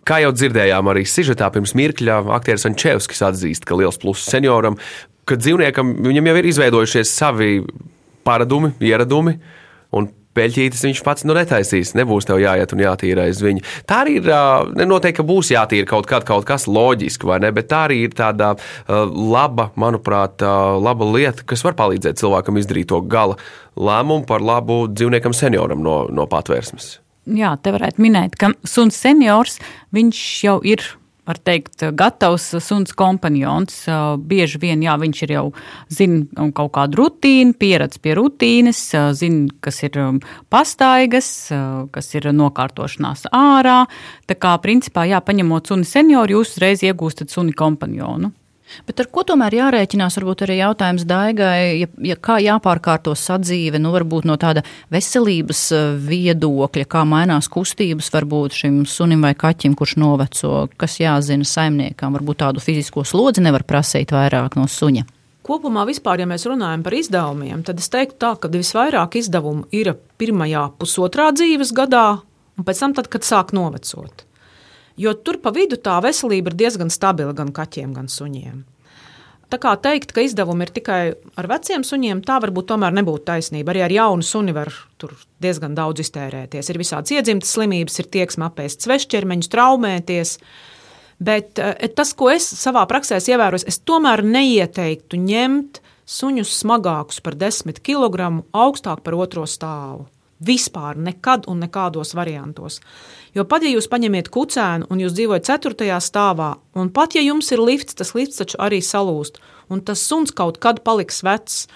Kā 0.06 0.20
jau 0.22 0.30
dzirdējām, 0.36 0.86
arī 0.92 1.02
sižetā 1.08 1.48
pirms 1.50 1.72
mirkļa 1.74 2.20
aktieris 2.36 2.68
Ančevskis 2.68 3.24
atzīst, 3.26 3.64
ka 3.66 3.78
liels 3.78 3.98
pluss 3.98 4.28
senioram, 4.30 4.76
ka 5.26 5.38
dzīvniekam 5.40 5.96
jau 6.06 6.36
ir 6.38 6.50
izveidojušies 6.52 7.16
savi 7.16 7.50
paradumi, 8.26 8.70
ieradumi, 8.78 9.34
un 9.96 10.06
peļķītes 10.36 10.84
viņš 10.86 11.02
pats 11.06 11.26
nu 11.26 11.36
netaisīs. 11.36 11.94
Nebūs 11.98 12.28
tev 12.28 12.40
jāiet 12.42 12.74
un 12.76 12.84
jātīra 12.84 13.26
aiz 13.26 13.42
viņa. 13.44 13.64
Tā 13.88 14.02
arī 14.04 14.18
ir. 14.20 14.30
Nenoteikti, 14.76 15.20
ka 15.20 15.26
būs 15.26 15.52
jātīra 15.54 15.88
kaut, 15.88 16.08
kad, 16.10 16.26
kaut 16.28 16.46
kas 16.48 16.66
loģiski, 16.70 17.28
vai 17.28 17.38
ne? 17.44 17.52
Bet 17.54 17.70
tā 17.70 17.86
arī 17.88 18.02
ir 18.06 18.14
tāda 18.16 18.54
laba, 18.88 19.70
manuprāt, 19.80 20.42
laba 20.42 21.08
lieta, 21.12 21.46
kas 21.48 21.64
var 21.66 21.76
palīdzēt 21.78 22.20
cilvēkam 22.20 22.60
izdarīt 22.60 22.90
to 22.92 23.00
gala 23.06 23.38
lēmumu 23.76 24.26
par 24.28 24.44
labu 24.44 24.84
dzīvniekam 24.92 25.34
senioram 25.36 25.82
no, 25.84 25.98
no 26.12 26.28
patvērsmes. 26.30 26.96
Jā, 27.36 27.56
te 27.58 27.72
varētu 27.74 28.02
minēt, 28.02 28.36
ka 28.38 28.52
suns 28.66 28.98
seniors, 29.02 29.58
viņš 29.96 30.22
jau 30.46 30.60
ir 30.66 30.84
var 31.26 31.40
teikt, 31.42 31.82
gatavs 31.98 32.48
suns 32.62 32.94
kompanions. 32.96 33.82
Bieži 34.30 34.60
vien 34.62 34.82
jā, 34.84 34.94
viņš 35.00 35.22
ir 35.26 35.34
jau 35.34 35.44
zina 35.92 36.48
kaut 36.56 36.72
kādu 36.76 37.02
rutīnu, 37.02 37.56
pieredzi 37.58 38.00
pie 38.02 38.14
rutīnas, 38.18 38.80
zina, 39.18 39.50
kas 39.64 39.82
ir 39.86 39.98
pastaigas, 40.52 41.30
kas 41.92 42.14
ir 42.14 42.30
nokārtošanās 42.32 43.28
ārā. 43.34 43.82
Tā 44.30 44.38
kā 44.38 44.56
principā, 44.62 45.06
jā, 45.10 45.20
paņemot 45.20 45.72
suni 45.72 45.88
senioru, 45.88 46.38
jūs 46.38 46.56
uzreiz 46.56 46.86
iegūstat 46.86 47.34
suni 47.34 47.56
kompanionu. 47.56 48.32
Bet 48.86 49.00
ar 49.02 49.08
ko 49.12 49.22
tomēr 49.26 49.54
jārēķinās? 49.56 50.16
Varbūt 50.18 50.44
arī 50.46 50.58
jautājums 50.58 51.06
Daigai, 51.08 51.80
ja, 51.80 51.88
ja 52.10 52.16
kā 52.18 52.38
jāpārkārto 52.42 53.14
sadzīve, 53.18 53.80
nu 53.82 53.92
varbūt 53.94 54.26
no 54.28 54.36
tāda 54.40 54.64
veselības 54.94 55.62
eh, 55.76 55.84
viedokļa, 56.10 56.86
kā 56.90 57.04
mainās 57.08 57.50
kustības 57.52 58.10
varbūt 58.14 58.60
šim 58.60 58.80
sunim 58.90 59.22
vai 59.26 59.34
kaķim, 59.38 59.76
kurš 59.78 59.96
noveco, 60.02 60.66
kas 60.80 60.98
jāzina 61.02 61.46
saimniekam, 61.46 62.16
varbūt 62.18 62.42
tādu 62.42 62.64
fizisko 62.64 63.06
slodzi 63.06 63.44
nevar 63.46 63.66
prasīt 63.68 64.14
vairāk 64.14 64.58
no 64.58 64.66
suņa. 64.70 65.06
Kopumā, 65.46 65.84
vispār, 65.86 66.24
ja 66.24 66.26
mēs 66.26 66.42
runājam 66.50 66.82
par 66.82 66.94
izdevumiem, 66.98 67.60
tad 67.66 67.78
es 67.78 67.86
teiktu, 67.92 68.18
tā, 68.18 68.32
ka 68.42 68.50
visvairāk 68.50 69.20
izdevumu 69.20 69.68
ir 69.70 69.92
pirmajā 70.18 70.64
pusotrā 70.80 71.28
dzīves 71.36 71.70
gadā, 71.76 72.06
un 72.58 72.66
pēc 72.66 72.80
tam, 72.82 72.96
tad, 72.98 73.06
kad 73.12 73.22
sāk 73.22 73.54
novecot. 73.54 74.26
Jo 74.96 75.12
tur 75.14 75.40
pa 75.44 75.52
vidu 75.52 75.76
tā 75.76 75.98
veselība 76.04 76.52
ir 76.52 76.56
diezgan 76.64 76.90
stabila 76.92 77.34
gan 77.36 77.52
kaķiem, 77.54 77.92
gan 77.96 78.08
suņiem. 78.08 78.64
Tā 79.46 79.60
kā 79.62 79.76
teikt, 79.78 80.10
ka 80.10 80.24
izdevumi 80.26 80.66
ir 80.66 80.72
tikai 80.74 81.00
ar 81.38 81.46
veciem 81.46 81.84
suņiem, 81.86 82.24
tā 82.26 82.40
varbūt 82.42 82.66
tomēr 82.72 82.94
nebūtu 82.96 83.28
taisnība. 83.28 83.70
Arī 83.70 83.84
ar 83.84 83.94
jaunu 83.94 84.26
suni 84.26 84.54
var 84.56 84.72
diezgan 85.42 85.76
daudz 85.76 86.02
iztērēties. 86.02 86.70
Ir 86.72 86.80
visādas 86.82 87.14
iedzimtas 87.14 87.52
slimības, 87.54 88.00
ir 88.02 88.08
tieksme 88.16 88.48
apēst 88.48 88.82
svešķermeņus, 88.82 89.52
traumēties. 89.52 90.34
Bet 91.22 91.62
eh, 91.62 91.86
tas, 91.94 92.10
ko 92.18 92.32
es 92.32 92.48
savā 92.58 92.82
praksē 92.90 93.20
ievēroju, 93.22 93.68
es 93.70 93.78
tomēr 93.86 94.24
neieteiktu 94.26 95.20
ņemt 95.22 95.80
suņus 96.10 96.58
smagākus 96.64 97.22
par 97.22 97.38
10 97.38 97.78
kg 97.86 98.32
augstāk 98.50 99.06
par 99.06 99.14
otro 99.14 99.46
stāvu. 99.46 100.08
Vispār 100.44 100.98
nekad 101.00 101.46
un 101.48 101.62
nekādos 101.64 102.12
variantos. 102.16 102.82
Jo 103.32 103.46
pat 103.48 103.64
ja 103.64 103.70
jūs 103.72 103.88
paņemiet 103.88 104.28
kucēnu 104.32 104.90
un 104.92 105.00
jūs 105.00 105.14
dzīvojat 105.16 105.48
4. 105.48 105.88
stāvā, 106.04 106.54
un 106.76 106.90
pat 106.92 107.16
ja 107.16 107.24
jums 107.24 107.48
ir 107.52 107.62
lifts, 107.64 107.96
tas 107.96 108.12
lifts 108.16 108.42
taču 108.42 108.60
arī 108.60 108.82
salūst, 108.84 109.40
un 109.72 109.80
tas 109.80 110.02
suns 110.04 110.34
kaut 110.36 110.60
kad 110.60 110.82
paliks 110.84 111.22
vecs. 111.24 111.66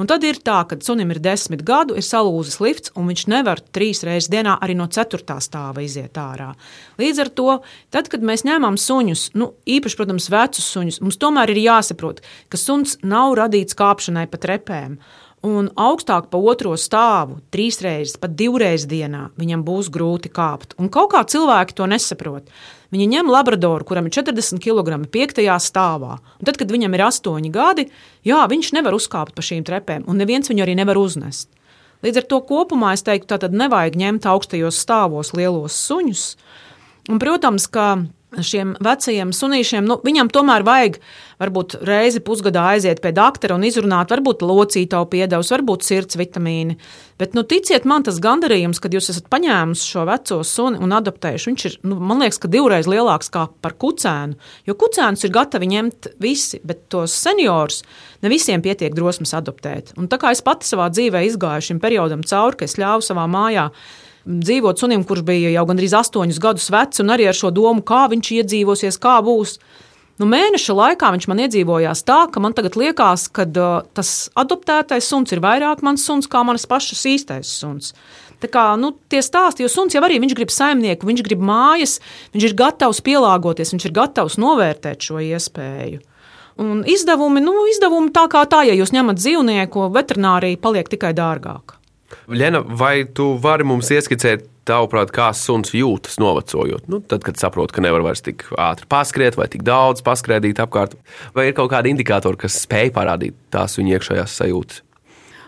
Un 0.00 0.08
tad 0.08 0.24
ir 0.24 0.38
tā, 0.40 0.62
ka 0.64 0.78
sunim 0.80 1.10
ir 1.12 1.18
desmit 1.20 1.60
gadu, 1.66 1.92
ir 1.98 2.04
salūzis 2.06 2.56
lifts, 2.64 2.92
un 2.96 3.10
viņš 3.10 3.24
nevar 3.28 3.60
trīs 3.60 4.00
reizes 4.06 4.30
dienā 4.32 4.54
arī 4.64 4.76
no 4.78 4.86
ceturtā 4.88 5.36
stāva 5.44 5.82
iziet 5.84 6.16
ārā. 6.16 6.54
Līdz 7.00 7.20
ar 7.24 7.30
to, 7.36 7.56
tad, 7.92 8.08
kad 8.08 8.24
mēs 8.24 8.46
ņemam 8.48 8.78
suņus, 8.80 9.26
nu, 9.36 9.50
īpaši, 9.68 9.98
protams, 10.00 10.30
vecus 10.32 10.70
suņus, 10.72 11.02
mums 11.04 11.20
tomēr 11.20 11.52
ir 11.52 11.60
jāsaprot, 11.66 12.22
ka 12.48 12.60
suns 12.60 12.96
nav 13.04 13.36
radīts 13.42 13.76
kāpšanai 13.76 14.24
pa 14.30 14.40
trepēm 14.40 14.96
un 15.46 15.70
augstāk 15.80 16.28
pa 16.32 16.38
otro 16.38 16.74
stāvu, 16.76 17.38
trīs 17.54 17.80
reizes, 17.84 18.18
pat 18.20 18.34
divreiz 18.36 18.84
dienā, 18.88 19.30
viņam 19.40 19.62
būs 19.64 19.88
grūti 19.92 20.32
kāpt. 20.32 20.74
Un 20.80 20.90
kaut 20.92 21.12
kā 21.14 21.22
cilvēki 21.24 21.76
to 21.78 21.88
nesaprot. 21.88 22.50
Viņi 22.90 23.06
ņem 23.14 23.30
labradoru, 23.30 23.86
kuram 23.86 24.08
ir 24.08 24.14
40 24.16 24.60
kg, 24.60 24.98
5. 25.08 25.40
stāvā. 25.62 26.18
Un 26.40 26.48
tad, 26.48 26.58
kad 26.60 26.72
viņam 26.72 26.96
ir 26.96 27.06
8 27.06 27.48
gadi, 27.54 27.86
jā, 28.26 28.42
viņš 28.50 28.72
nevar 28.76 28.96
uzkāpt 28.98 29.36
pa 29.36 29.46
šīm 29.46 29.64
trepēm, 29.64 30.04
un 30.10 30.20
neviens 30.20 30.50
viņu 30.50 30.66
arī 30.66 30.76
nevar 30.76 31.00
uznest. 31.00 31.48
Līdz 32.04 32.22
ar 32.22 32.28
to 32.28 32.40
kopumā 32.48 32.94
es 32.96 33.04
teiktu, 33.04 33.36
ka 33.36 33.48
nevajag 33.52 33.96
ņemt 34.00 34.28
augstajos 34.28 34.78
stāvos 34.80 35.34
lielos 35.36 35.76
suņus. 35.76 36.24
Un, 37.12 37.20
protams, 37.20 37.66
ka 37.68 38.02
šiem 38.38 38.76
vecajiem 38.82 39.32
sunīšiem, 39.34 39.86
nu, 39.88 39.96
viņam 40.06 40.30
tomēr 40.30 40.62
vajag 40.66 40.98
varbūt 41.40 41.78
reizi 41.86 42.20
pusgadā 42.22 42.66
aiziet 42.74 43.00
pie 43.02 43.10
doktora 43.16 43.56
un 43.56 43.64
izrunāt, 43.66 44.12
varbūt 44.12 44.44
locītavu 44.46 45.08
piedevs, 45.10 45.50
varbūt 45.54 45.86
sirds 45.86 46.18
vitamīni. 46.20 46.76
Bet, 47.20 47.34
nu, 47.36 47.42
ticiet 47.44 47.86
man, 47.88 48.04
tas 48.06 48.20
gandarījums, 48.22 48.80
kad 48.80 48.94
jūs 48.94 49.10
esat 49.12 49.26
paņēmuši 49.32 49.88
šo 49.92 50.04
veco 50.08 50.38
suni 50.46 50.80
un 50.80 50.94
adaptējuši, 50.96 51.48
viņš 51.50 51.64
ir, 51.68 51.78
nu, 51.90 51.98
man 52.10 52.22
liekas, 52.22 52.38
ka 52.40 52.50
divreiz 52.52 52.88
lielāks 52.90 53.32
kā 53.32 53.46
par 53.64 53.74
kucēnu. 53.80 54.38
Jo 54.68 54.76
kucēnus 54.80 55.26
ir 55.26 55.34
gatavi 55.34 55.70
ņemt 55.74 56.12
visi, 56.22 56.62
bet 56.64 56.86
tos 56.92 57.16
seniorus 57.16 57.82
ne 58.22 58.32
visiem 58.32 58.62
pietiek 58.64 58.94
drosmes 58.96 59.34
adoptēt. 59.36 59.94
Un 60.00 60.08
tā 60.12 60.20
kā 60.20 60.32
es 60.32 60.44
pati 60.44 60.68
savā 60.68 60.88
dzīvē 60.92 61.24
izgāju 61.28 61.70
šim 61.70 61.82
periodam 61.82 62.24
cauri, 62.24 62.62
ka 62.62 62.70
es 62.70 62.78
ļāvu 62.80 63.04
savā 63.04 63.26
mājā 63.30 63.70
dzīvot 64.26 64.80
sunim, 64.80 65.04
kurš 65.06 65.22
bija 65.26 65.52
jau 65.54 65.66
gandrīz 65.68 65.94
astoņus 65.96 66.40
gadus 66.42 66.70
vecs, 66.72 67.02
un 67.02 67.12
arī 67.14 67.28
ar 67.30 67.36
šo 67.36 67.52
domu, 67.54 67.84
kā 67.86 68.06
viņš 68.12 68.32
iedzīvosies, 68.40 69.00
kā 69.00 69.18
būs. 69.24 69.58
Nu, 70.20 70.26
mēneša 70.28 70.76
laikā 70.76 71.08
viņš 71.14 71.26
man 71.30 71.40
iedzīvojās 71.46 72.04
tā, 72.04 72.18
ka 72.28 72.42
man 72.44 72.52
tagad 72.56 72.76
liekas, 72.76 73.30
ka 73.32 73.46
uh, 73.48 73.86
tas 73.96 74.28
adoptētais 74.36 75.08
suns 75.08 75.32
ir 75.32 75.40
vairāk 75.40 75.80
mans 75.86 76.04
suns 76.04 76.28
kā 76.28 76.42
manas 76.44 76.68
pašas 76.68 77.06
īstais 77.08 77.48
suns. 77.62 77.94
Tā 78.40 78.48
kā, 78.52 78.66
nu, 78.80 78.92
tie 79.12 79.20
stāsti, 79.24 79.64
jo 79.64 79.72
suns 79.72 79.96
jau 79.96 80.02
arī 80.04 80.18
viņš 80.20 80.36
grib 80.36 80.52
saimnieku, 80.52 81.08
viņš 81.08 81.24
grib 81.24 81.40
mājas, 81.44 81.98
viņš 82.36 82.46
ir 82.48 82.56
gatavs 82.56 83.02
pielāgoties, 83.04 83.72
viņš 83.72 83.88
ir 83.88 83.96
gatavs 83.96 84.36
novērtēt 84.40 85.08
šo 85.08 85.20
iespēju. 85.24 86.00
Un 86.60 86.84
izdevumi, 86.88 87.40
nu, 87.40 87.54
izdevumi 87.72 88.12
tā 88.12 88.26
kā 88.32 88.44
tā, 88.48 88.62
ja 88.68 88.76
jūs 88.76 88.92
ņemat 88.92 89.20
dzīvnieku, 89.20 89.88
veterinārija 89.96 90.60
paliek 90.60 90.88
tikai 90.92 91.14
dārgāka. 91.16 91.79
Lena, 92.26 92.62
vai 92.62 93.04
tu 93.04 93.32
vari 93.42 93.66
mums 93.66 93.90
ieskicēt, 93.94 94.46
tavuprāt, 94.68 95.12
kā 95.14 95.30
suns 95.36 95.72
jūtas 95.74 96.18
novecojot? 96.22 96.86
Nu, 96.90 97.00
tad, 97.00 97.24
kad 97.26 97.40
saprot, 97.40 97.72
ka 97.74 97.82
nevar 97.84 98.04
vairs 98.06 98.22
tik 98.26 98.46
ātri 98.60 98.88
paskriet 98.90 99.38
vai 99.40 99.48
tik 99.50 99.64
daudz 99.66 100.04
paskrēdīt 100.06 100.62
apkārt, 100.62 100.94
vai 101.36 101.48
ir 101.48 101.56
kaut 101.58 101.72
kādi 101.72 101.94
indikātori, 101.94 102.42
kas 102.44 102.60
spēj 102.66 102.92
parādīt 102.96 103.38
tās 103.54 103.78
viņa 103.80 103.96
iekšējās 103.96 104.38
sajūtas? 104.42 104.84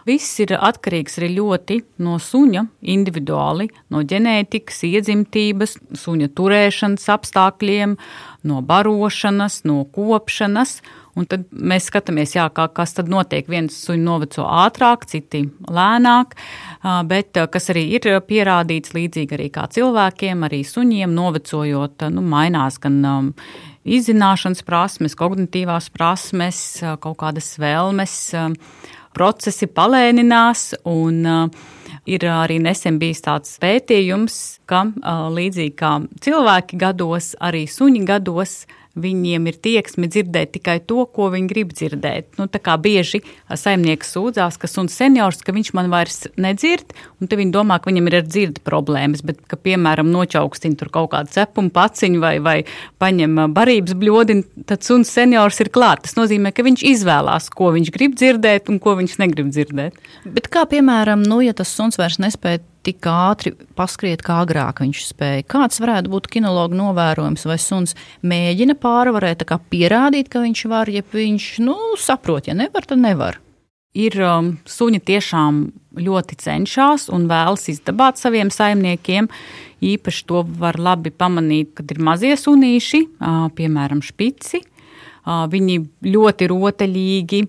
Viss 0.02 0.40
ir 0.42 0.50
atkarīgs 0.57 1.21
arī 1.21 1.28
ļoti 1.37 1.76
no 2.02 2.16
suņa, 2.19 2.64
individuāli, 2.90 3.69
no 3.95 4.02
ģenētikas, 4.02 4.81
iedzimtības, 4.88 5.76
suņa 6.02 6.28
turēšanas 6.35 7.07
apstākļiem, 7.14 7.95
no 8.50 8.62
barošanas, 8.66 9.61
no 9.69 9.85
kopšanas. 9.95 10.81
Un 11.19 11.26
tad 11.28 11.45
mēs 11.52 11.90
skatāmies, 11.90 12.33
jā, 12.38 12.47
kā, 12.57 12.64
kas 12.73 12.95
tad 12.97 13.11
notiek. 13.12 13.45
Viens 13.52 13.76
suņi 13.85 14.00
noveco 14.00 14.47
ātrāk, 14.49 15.04
citi 15.11 15.42
lēnāk, 15.69 16.33
bet 17.11 17.37
kas 17.52 17.69
arī 17.75 17.83
ir 17.99 18.09
pierādīts 18.25 18.95
līdzīgi 18.97 19.37
arī 19.37 19.50
kā 19.52 19.66
cilvēkiem, 19.75 20.47
arī 20.49 20.62
suņiem 20.64 21.12
novecojot, 21.12 22.07
nu, 22.16 22.25
mainās 22.33 22.81
gan 22.81 23.35
izzināšanas 23.85 24.64
prasmes, 24.64 25.19
kognitīvās 25.19 25.90
prasmes, 25.92 26.62
kaut 27.04 27.21
kādas 27.21 27.52
vēlmes, 27.61 28.16
procesi 29.12 29.69
palēninās 29.69 30.71
un 30.88 31.25
Ir 32.02 32.25
arī 32.26 32.57
nesen 32.59 32.97
bijis 32.99 33.21
tāds 33.23 33.52
pētījums, 33.62 34.37
ka 34.66 34.81
līdzīgi 35.31 35.75
kā 35.78 35.92
cilvēki 36.25 36.78
gados, 36.81 37.28
arī 37.38 37.69
suņi 37.71 38.02
gados 38.09 38.64
viņiem 38.99 39.46
ir 39.49 39.58
tieksme 39.64 40.08
dzirdēt 40.11 40.52
tikai 40.56 40.78
to, 40.84 41.04
ko 41.08 41.30
viņi 41.32 41.49
grib 41.50 41.72
dzirdēt. 41.72 42.34
Nu, 42.38 42.46
tā 42.52 42.61
kā 42.62 42.75
bieži 42.80 43.22
saimnieks 43.49 44.12
sūdzās, 44.12 44.58
ka 44.61 44.68
suns 44.70 44.96
seniors, 44.99 45.40
ka 45.44 45.54
viņš 45.54 45.72
man 45.76 45.90
vairs 45.92 46.26
nedzird, 46.40 46.92
un 47.20 47.30
te 47.30 47.38
viņi 47.40 47.54
domā, 47.54 47.78
ka 47.80 47.90
viņam 47.90 48.11
ir 48.11 48.18
ar 48.20 48.26
dzirdi 48.26 48.64
problēmas, 48.66 49.25
bet, 49.26 49.40
ka, 49.49 49.56
piemēram, 49.61 50.11
nočaukstina 50.12 50.78
tur 50.80 50.92
kaut 50.92 51.12
kādu 51.14 51.32
cepumu 51.32 51.72
paciņu 51.75 52.22
vai, 52.22 52.34
vai 52.44 52.56
paņem 53.02 53.38
barības 53.56 53.96
bļodi, 53.99 54.38
tad 54.68 54.84
suns 54.87 55.12
seniors 55.12 55.62
ir 55.64 55.72
klāt. 55.72 56.04
Tas 56.06 56.18
nozīmē, 56.18 56.52
ka 56.52 56.66
viņš 56.66 56.84
izvēlās, 56.92 57.49
ko 57.52 57.72
viņš 57.76 57.92
grib 57.94 58.18
dzirdēt 58.18 58.68
un 58.72 58.82
ko 58.82 58.96
viņš 59.00 59.16
negrib 59.22 59.52
dzirdēt. 59.52 59.96
Bet 60.28 60.52
kā, 60.52 60.66
piemēram, 60.68 61.25
nu, 61.25 61.40
ja 61.44 61.56
tas 61.56 61.72
suns 61.72 62.00
vairs 62.00 62.20
nespēja 62.22 62.64
tik 62.86 63.06
ātri 63.08 63.54
paskriet, 63.78 64.24
kā 64.26 64.40
agrāk 64.42 64.82
viņš 64.82 65.04
spēja. 65.10 65.46
Kāds 65.50 65.80
varētu 65.82 66.12
būt 66.12 66.28
kinologa 66.32 66.78
novērojums, 66.78 67.46
vai 67.48 67.58
suns 67.62 67.96
mēģina 68.26 68.76
pārvarēt, 68.82 69.46
kā 69.48 69.60
pierādīt, 69.72 70.30
ka 70.32 70.42
viņš 70.44 70.66
var, 70.72 70.90
ja 70.92 71.04
viņš 71.06 71.48
nu, 71.64 71.76
saprot, 72.00 72.50
ja 72.50 72.58
nevar, 72.58 72.86
tad 72.88 73.02
nevar. 73.02 73.38
Ir 73.92 74.16
um, 74.24 74.54
suņi 74.64 75.02
tiešām 75.04 75.66
ļoti 76.00 76.38
cenšas 76.40 77.10
un 77.12 77.26
vēlas 77.28 77.68
izdabāt 77.68 78.20
saviem 78.20 78.48
saimniekiem. 78.52 79.28
Īpaši 79.82 80.24
to 80.30 80.44
var 80.62 80.78
labi 80.80 81.10
pamanīt, 81.12 81.74
kad 81.76 81.90
ir 81.92 82.00
mazie 82.00 82.32
sunīši, 82.38 83.02
piemēram, 83.58 84.00
špici. 84.06 84.62
Viņi 85.22 85.76
ļoti 86.10 86.48
rotaļīgi, 86.50 87.40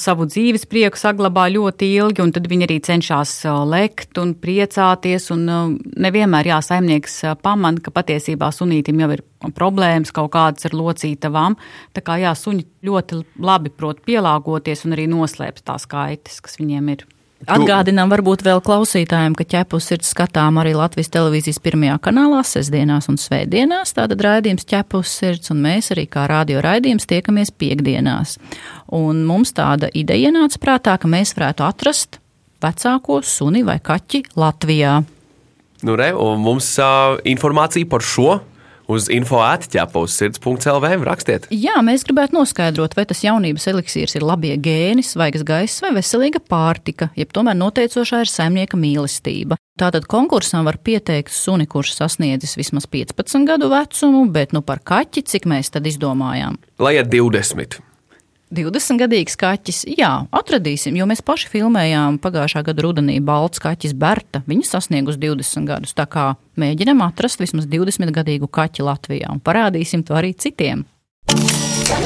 savu 0.00 0.26
dzīves 0.26 0.64
prieku 0.66 0.98
saglabā 0.98 1.44
ļoti 1.54 1.88
ilgi, 2.00 2.22
un 2.24 2.32
tad 2.34 2.48
viņi 2.50 2.66
arī 2.66 2.78
cenšas 2.82 3.34
lekt 3.70 4.18
un 4.18 4.34
priecāties. 4.34 5.28
Un 5.34 5.46
nevienmēr 5.94 6.50
jā, 6.50 6.60
saimnieks 6.66 7.20
pamana, 7.46 7.78
ka 7.78 7.94
patiesībā 7.94 8.50
sunītim 8.50 9.04
jau 9.04 9.12
ir 9.14 9.22
problēmas 9.54 10.10
kaut 10.16 10.32
kādas 10.34 10.66
ar 10.66 10.74
locītavām. 10.74 11.58
Tā 11.94 12.02
kā 12.02 12.18
jā, 12.22 12.34
suņi 12.34 12.66
ļoti 12.88 13.22
labi 13.38 13.70
prot 13.70 14.02
pielāgoties 14.06 14.86
un 14.88 14.98
arī 14.98 15.06
noslēpt 15.12 15.62
tās 15.68 15.86
kaitas, 15.86 16.42
kas 16.42 16.58
viņiem 16.58 16.96
ir. 16.96 17.06
Atgādinām 17.44 18.08
varbūt 18.08 18.40
vēl 18.46 18.62
klausītājiem, 18.64 19.34
ka 19.36 19.44
ķepus 19.44 19.90
ir 19.92 20.00
skatām 20.06 20.56
arī 20.58 20.72
Latvijas 20.74 21.12
televīzijas 21.12 21.60
pirmajā 21.62 21.98
kanālā 22.06 22.40
sestdienās 22.48 23.10
un 23.12 23.18
svētdienās. 23.20 23.92
Tātad 23.98 24.24
raidījums 24.24 24.64
ķepus 24.66 25.12
sirds, 25.20 25.52
un 25.52 25.60
mēs 25.66 25.92
arī 25.92 26.06
kā 26.08 26.24
radio 26.32 26.62
raidījums 26.64 27.06
tiekamies 27.06 27.52
piekdienās. 27.60 28.38
Un 28.96 29.20
mums 29.28 29.52
tāda 29.54 29.92
ideja 29.92 30.32
nāca 30.34 30.62
prātā, 30.62 30.96
ka 30.96 31.10
mēs 31.12 31.36
varētu 31.36 31.66
atrast 31.68 32.18
vecāko 32.64 33.20
suni 33.22 33.62
vai 33.68 33.78
kaķi 33.84 34.24
Latvijā. 34.40 34.96
Nu, 35.84 35.94
re, 36.00 36.14
un 36.16 36.40
mums 36.40 36.72
uh, 36.80 37.20
informācija 37.28 37.86
par 37.90 38.02
šo 38.02 38.40
uz 38.90 39.08
info.ķepa 39.12 40.02
uz 40.02 40.16
sirds.lv. 40.16 40.90
rakstiet. 41.06 41.48
Jā, 41.50 41.78
mēs 41.84 42.06
gribētu 42.06 42.38
noskaidrot, 42.38 42.96
vai 42.98 43.06
tas 43.08 43.22
jaunības 43.24 43.68
eliksīrs 43.72 44.16
ir 44.18 44.26
labie 44.26 44.54
gēni, 44.56 45.04
svaigas 45.06 45.46
gaiss 45.46 45.82
vai 45.84 45.94
veselīga 45.98 46.42
pārtika, 46.42 47.10
jeb 47.18 47.32
tomēr 47.36 47.58
noteicošā 47.58 48.24
ir 48.24 48.32
saimnieka 48.32 48.78
mīlestība. 48.80 49.58
Tātad 49.76 50.06
konkursam 50.08 50.64
var 50.64 50.78
pieteikt 50.80 51.34
suni, 51.36 51.66
kurš 51.68 51.96
sasniedzis 51.98 52.56
vismaz 52.56 52.88
15 52.88 53.44
gadu 53.48 53.68
vecumu, 53.72 54.24
bet 54.32 54.56
nu 54.56 54.64
par 54.64 54.80
kaķi, 54.80 55.26
cik 55.28 55.50
mēs 55.50 55.74
tad 55.74 55.88
izdomājām? 55.88 56.56
Lai 56.80 56.96
ir 56.96 57.10
20. 57.12 57.80
20 58.54 59.00
gadīgs 59.00 59.34
kaķis, 59.40 59.80
jā, 59.98 60.10
atradīsim, 60.30 60.94
jo 60.94 61.06
mēs 61.10 61.22
paši 61.26 61.48
filmējām 61.50 62.20
pagājušā 62.22 62.62
gada 62.68 62.84
rudenī 62.86 63.18
balts 63.18 63.58
kaķis 63.62 63.96
Berta. 63.98 64.44
Viņa 64.46 64.68
sasniegus 64.70 65.18
20 65.18 65.66
gadus, 65.66 65.96
tā 65.98 66.06
kā 66.06 66.28
mēģinam 66.60 67.02
atrast 67.08 67.42
vismaz 67.42 67.66
20 67.66 68.14
gadīgu 68.14 68.46
kaķi 68.46 68.86
Latvijā 68.86 69.32
un 69.34 69.42
parādīsim 69.42 70.06
to 70.06 70.14
arī 70.14 70.30
citiem. 70.38 70.86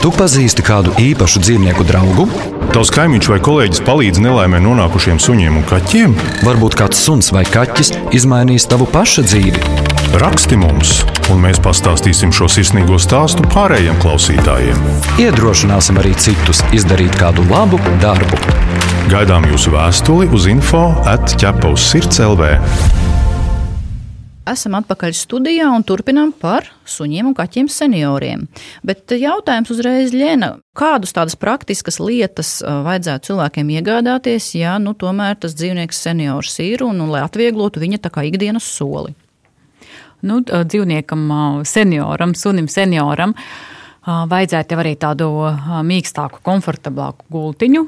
Tu 0.00 0.08
pazīsti 0.16 0.64
kādu 0.64 0.94
īpašu 1.00 1.42
dzīvnieku 1.44 1.84
draugu? 1.88 2.24
Tavs 2.72 2.92
kaimiņš 2.94 3.30
vai 3.32 3.40
kolēģis 3.44 3.84
palīdz 3.84 4.24
nelaimē 4.24 4.62
nonākušiem 4.64 5.20
suņiem 5.20 5.60
un 5.60 5.66
kaķiem? 5.68 6.16
Varbūt 6.46 6.78
kāds 6.80 7.04
suns 7.04 7.32
vai 7.36 7.44
kaķis 7.48 7.92
izmainīs 8.16 8.68
tavu 8.70 8.88
pašu 8.88 9.26
dzīvi. 9.28 9.99
Raksti 10.10 10.56
mums, 10.58 11.04
un 11.30 11.38
mēs 11.38 11.60
pastāstīsim 11.62 12.32
šo 12.34 12.48
sirsnīgo 12.50 12.96
stāstu 12.98 13.44
pārējiem 13.52 13.94
klausītājiem. 14.02 14.80
Iedrošināsim 15.22 16.00
arī 16.02 16.16
citus 16.18 16.64
izdarīt 16.74 17.14
kādu 17.20 17.44
labu 17.46 17.78
darbu. 18.02 18.40
Gaidām 19.12 19.46
jūsu 19.52 19.70
vēstuli 19.70 20.26
uz 20.34 20.48
info 20.50 20.88
atķepa 21.06 21.70
uz 21.70 21.86
sirds 21.92 22.18
LV. 22.26 22.50
Esam 24.50 24.74
atpakaļ 24.80 25.14
studijā 25.14 25.70
un 25.70 25.86
turpinām 25.86 26.34
par 26.34 26.66
suņiem 26.90 27.30
un 27.30 27.38
kaķiem 27.38 27.70
senioriem. 27.70 28.48
Bet 28.82 29.14
jautājums 29.14 29.70
uzreiz, 29.70 30.10
Lēna, 30.10 30.56
kādus 30.74 31.14
tādas 31.14 31.38
praktiskas 31.38 32.02
lietas 32.02 32.56
vajadzētu 32.66 33.30
cilvēkiem 33.30 33.74
iegādāties, 33.78 34.56
ja 34.58 34.74
nu, 34.82 34.98
tomēr 34.98 35.38
tas 35.38 35.54
dzīvnieks 35.54 36.02
seniors 36.02 36.58
ir 36.66 36.82
un, 36.82 36.98
un 36.98 37.14
lai 37.14 37.22
atvieglotu 37.30 37.86
viņa 37.86 38.10
ikdienas 38.26 38.66
soli? 38.66 39.14
Nu, 40.26 40.40
dzīvniekam, 40.44 41.28
senioram, 41.68 42.34
sunim, 42.38 42.68
senioram. 42.70 43.34
Vajadzētu 44.00 44.78
arī 44.80 44.94
tādu 44.96 45.28
mīkstāku, 45.84 46.40
komfortablāku 46.46 47.26
gultiņu 47.30 47.82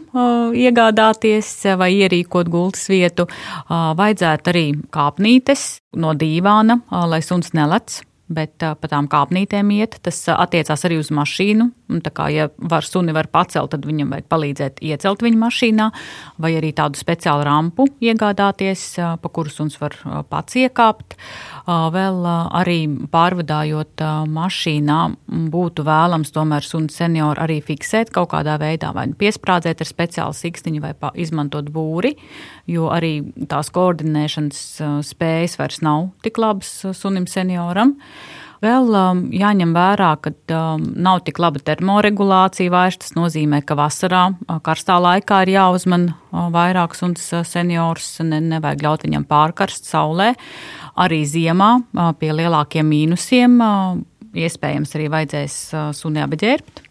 iegādāties 0.60 1.48
vai 1.80 1.88
ierīkot 2.02 2.52
gultas 2.52 2.84
vietu. 2.92 3.26
Vajadzētu 3.70 4.52
arī 4.52 4.66
kāpnītes 4.92 5.66
no 5.96 6.12
dīvāna, 6.12 6.82
lai 7.08 7.22
suns 7.24 7.54
nelec 7.56 8.02
bet 8.34 8.58
pa 8.58 8.90
tām 8.90 9.08
kāpnītēm 9.12 9.70
iet. 9.76 9.98
Tas 10.02 10.20
attiecās 10.32 10.86
arī 10.88 10.98
uz 11.02 11.12
mašīnu. 11.14 11.68
Tā 12.02 12.10
kā, 12.14 12.28
ja 12.32 12.48
var 12.56 12.86
suni 12.86 13.12
var 13.12 13.28
pacelt, 13.28 13.74
tad 13.74 13.84
viņam 13.84 14.14
vajag 14.14 14.28
palīdzēt 14.32 14.78
iecelt 14.80 15.20
viņu 15.24 15.40
mašīnā, 15.42 15.88
vai 16.40 16.54
arī 16.56 16.70
tādu 16.76 16.96
speciālu 16.96 17.44
rampu 17.44 17.86
iegādāties, 18.00 18.84
pa 19.20 19.32
kuru 19.32 19.52
suns 19.52 19.76
var 19.80 19.98
pats 20.30 20.56
iekāpt. 20.56 21.18
Vēl 21.68 22.24
arī 22.26 22.78
pārvadājot 23.12 24.04
mašīnā, 24.32 25.00
būtu 25.52 25.84
vēlams 25.84 26.32
tomēr 26.32 26.64
sunu 26.64 26.88
senioru 26.92 27.44
arī 27.44 27.60
fiksēt 27.64 28.10
kaut 28.14 28.32
kādā 28.32 28.56
veidā, 28.62 28.94
vai 28.96 29.10
piesprādzēt 29.12 29.84
ar 29.84 29.90
speciālu 29.92 30.38
sikstiņu, 30.38 30.80
vai 30.82 31.12
izmantot 31.20 31.68
būri, 31.74 32.16
jo 32.72 32.88
arī 32.94 33.18
tās 33.52 33.68
koordinēšanas 33.74 34.64
spējas 35.12 35.58
vairs 35.60 35.82
nav 35.84 36.08
tik 36.24 36.40
labas 36.40 36.72
sunim 36.96 37.28
senioram. 37.28 37.98
Vēl 38.62 38.92
um, 38.94 39.24
jāņem 39.34 39.72
vērā, 39.74 40.12
ka 40.22 40.30
um, 40.54 40.84
nav 41.02 41.24
tik 41.26 41.40
laba 41.42 41.58
termoregulācija 41.66 42.70
vairs. 42.70 43.00
Tas 43.02 43.16
nozīmē, 43.16 43.58
ka 43.66 43.74
vasarā, 43.78 44.28
uh, 44.30 44.60
karstā 44.62 45.00
laikā 45.02 45.40
ir 45.42 45.56
jāuzman 45.56 46.04
uh, 46.12 46.46
vairāk 46.54 46.94
suns 46.94 47.24
uh, 47.34 47.42
seniors, 47.42 48.14
ne, 48.22 48.38
nevajag 48.52 48.84
ļaut 48.86 49.08
viņam 49.08 49.26
pārkarst 49.26 49.90
saulē. 49.90 50.30
Arī 51.02 51.22
ziemā 51.26 51.72
pie 52.20 52.30
lielākiem 52.36 52.84
mīnusiem 52.84 53.54
iespējams 54.36 54.92
arī 54.98 55.06
vajadzēs 55.14 55.54
suni 55.96 56.20
apģērbt. 56.20 56.82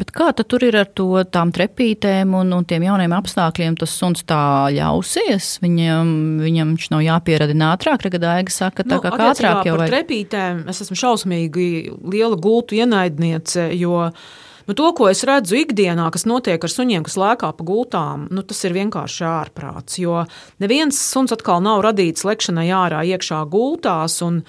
Bet 0.00 0.10
kā 0.10 0.30
tur 0.34 0.64
ir 0.64 0.76
ar 0.80 0.88
to, 0.96 1.20
tām 1.30 1.52
trepītēm 1.54 2.32
un, 2.34 2.52
un 2.56 2.64
tiem 2.66 2.86
jauniem 2.88 3.12
apstākļiem? 3.14 3.76
Tas 3.78 3.92
suns 3.94 4.24
tā 4.26 4.42
ļausies. 4.74 5.58
Viņam, 5.62 6.12
viņam 6.42 6.72
viņš 6.74 6.88
nav 6.94 7.04
jāpieradina 7.04 7.72
ātrāk. 7.76 8.06
Regadāja 8.08 8.46
saka, 8.50 8.86
tā 8.86 8.98
nu, 8.98 9.02
kā 9.04 9.28
ātrāk 9.28 9.68
jau 9.68 9.76
vajag. 9.76 9.92
Trepītēm 9.92 10.64
es 10.72 10.82
esmu 10.86 10.98
šausmīgi 10.98 11.66
liela 12.08 12.40
gultu 12.40 12.80
ienaidniece, 12.80 13.68
jo 13.78 14.08
nu, 14.08 14.74
to, 14.74 14.90
ko 14.96 15.10
es 15.12 15.22
redzu 15.28 15.60
ikdienā, 15.60 16.08
kas 16.14 16.26
notiek 16.26 16.64
ar 16.64 16.72
suņiem, 16.72 17.06
kas 17.06 17.18
lēkā 17.20 17.52
pa 17.54 17.68
gultām, 17.68 18.26
nu, 18.32 18.42
tas 18.48 18.64
ir 18.66 18.74
vienkārši 18.80 19.26
ārprāts. 19.28 20.00
Jo 20.02 20.24
neviens 20.62 20.98
suns 20.98 21.34
atkal 21.36 21.62
nav 21.62 21.84
radīts 21.86 22.26
lekšanai 22.26 22.70
ārā 22.74 23.04
iekšā 23.12 23.44
gultās. 23.52 24.22
Un, 24.24 24.42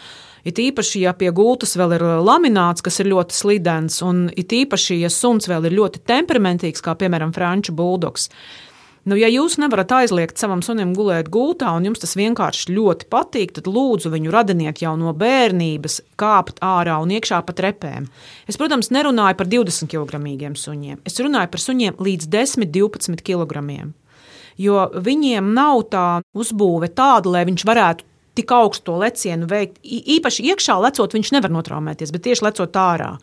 It 0.43 0.60
īpaši, 0.60 1.06
ja 1.06 1.13
pie 1.15 1.32
gultas 1.32 1.77
vēl 1.79 1.95
ir 1.95 2.03
uh, 2.03 2.17
lamināts, 2.19 2.84
kas 2.84 2.99
ir 2.99 3.08
ļoti 3.13 3.36
slidens, 3.38 4.01
un 4.03 4.25
it 4.36 4.51
īpaši, 4.51 4.99
ja 4.99 5.12
suns 5.12 5.47
vēl 5.47 5.69
ir 5.69 5.77
ļoti 5.77 6.03
temperamentīgs, 6.10 6.84
kā 6.84 6.97
piemēram 6.99 7.32
franču 7.36 7.75
buldogs. 7.75 8.27
Nu, 9.03 9.17
ja 9.19 9.27
jūs 9.27 9.58
nevarat 9.60 9.91
aizliegt 9.91 10.39
savam 10.39 10.62
sunim 10.63 10.93
gulēt 10.95 11.27
gultā, 11.32 11.73
un 11.75 11.84
jums 11.89 11.99
tas 11.99 12.15
vienkārši 12.15 12.71
ļoti 12.71 13.10
patīk, 13.12 13.51
tad 13.58 13.67
lūdzu 13.67 14.12
viņu 14.13 14.32
radiniet 14.32 14.79
jau 14.79 14.93
no 14.99 15.12
bērnības, 15.19 15.97
kāpt 16.19 16.62
ārā 16.63 17.01
un 17.03 17.12
iekšā 17.12 17.41
pa 17.43 17.56
trepēm. 17.56 18.08
Es, 18.47 18.56
protams, 18.60 18.93
nerunāju 18.95 19.39
par 19.39 19.51
20 19.51 19.91
kg 19.91 20.56
suņiem. 20.60 21.01
Es 21.03 21.19
runāju 21.19 21.51
par 21.51 21.63
suņiem 21.63 21.99
līdz 21.99 22.32
10, 22.32 22.71
12 22.71 23.27
kg. 23.27 23.67
Jo 24.56 24.88
viņiem 24.95 25.51
nav 25.51 25.84
tā 25.91 26.08
uzbūve 26.32 26.88
tāda, 26.95 27.36
lai 27.36 27.43
viņš 27.49 27.67
varētu 27.67 28.08
tik 28.38 28.52
augstu 28.56 28.98
lecienu 29.02 29.48
veikt. 29.50 29.80
Īpaši 29.84 30.48
iekšā 30.54 30.78
lecot, 30.82 31.15
viņš 31.15 31.34
nevar 31.36 31.54
notraumēties, 31.54 32.13
bet 32.13 32.26
tieši 32.28 32.48
lecot 32.48 32.80
ārā. 32.80 33.15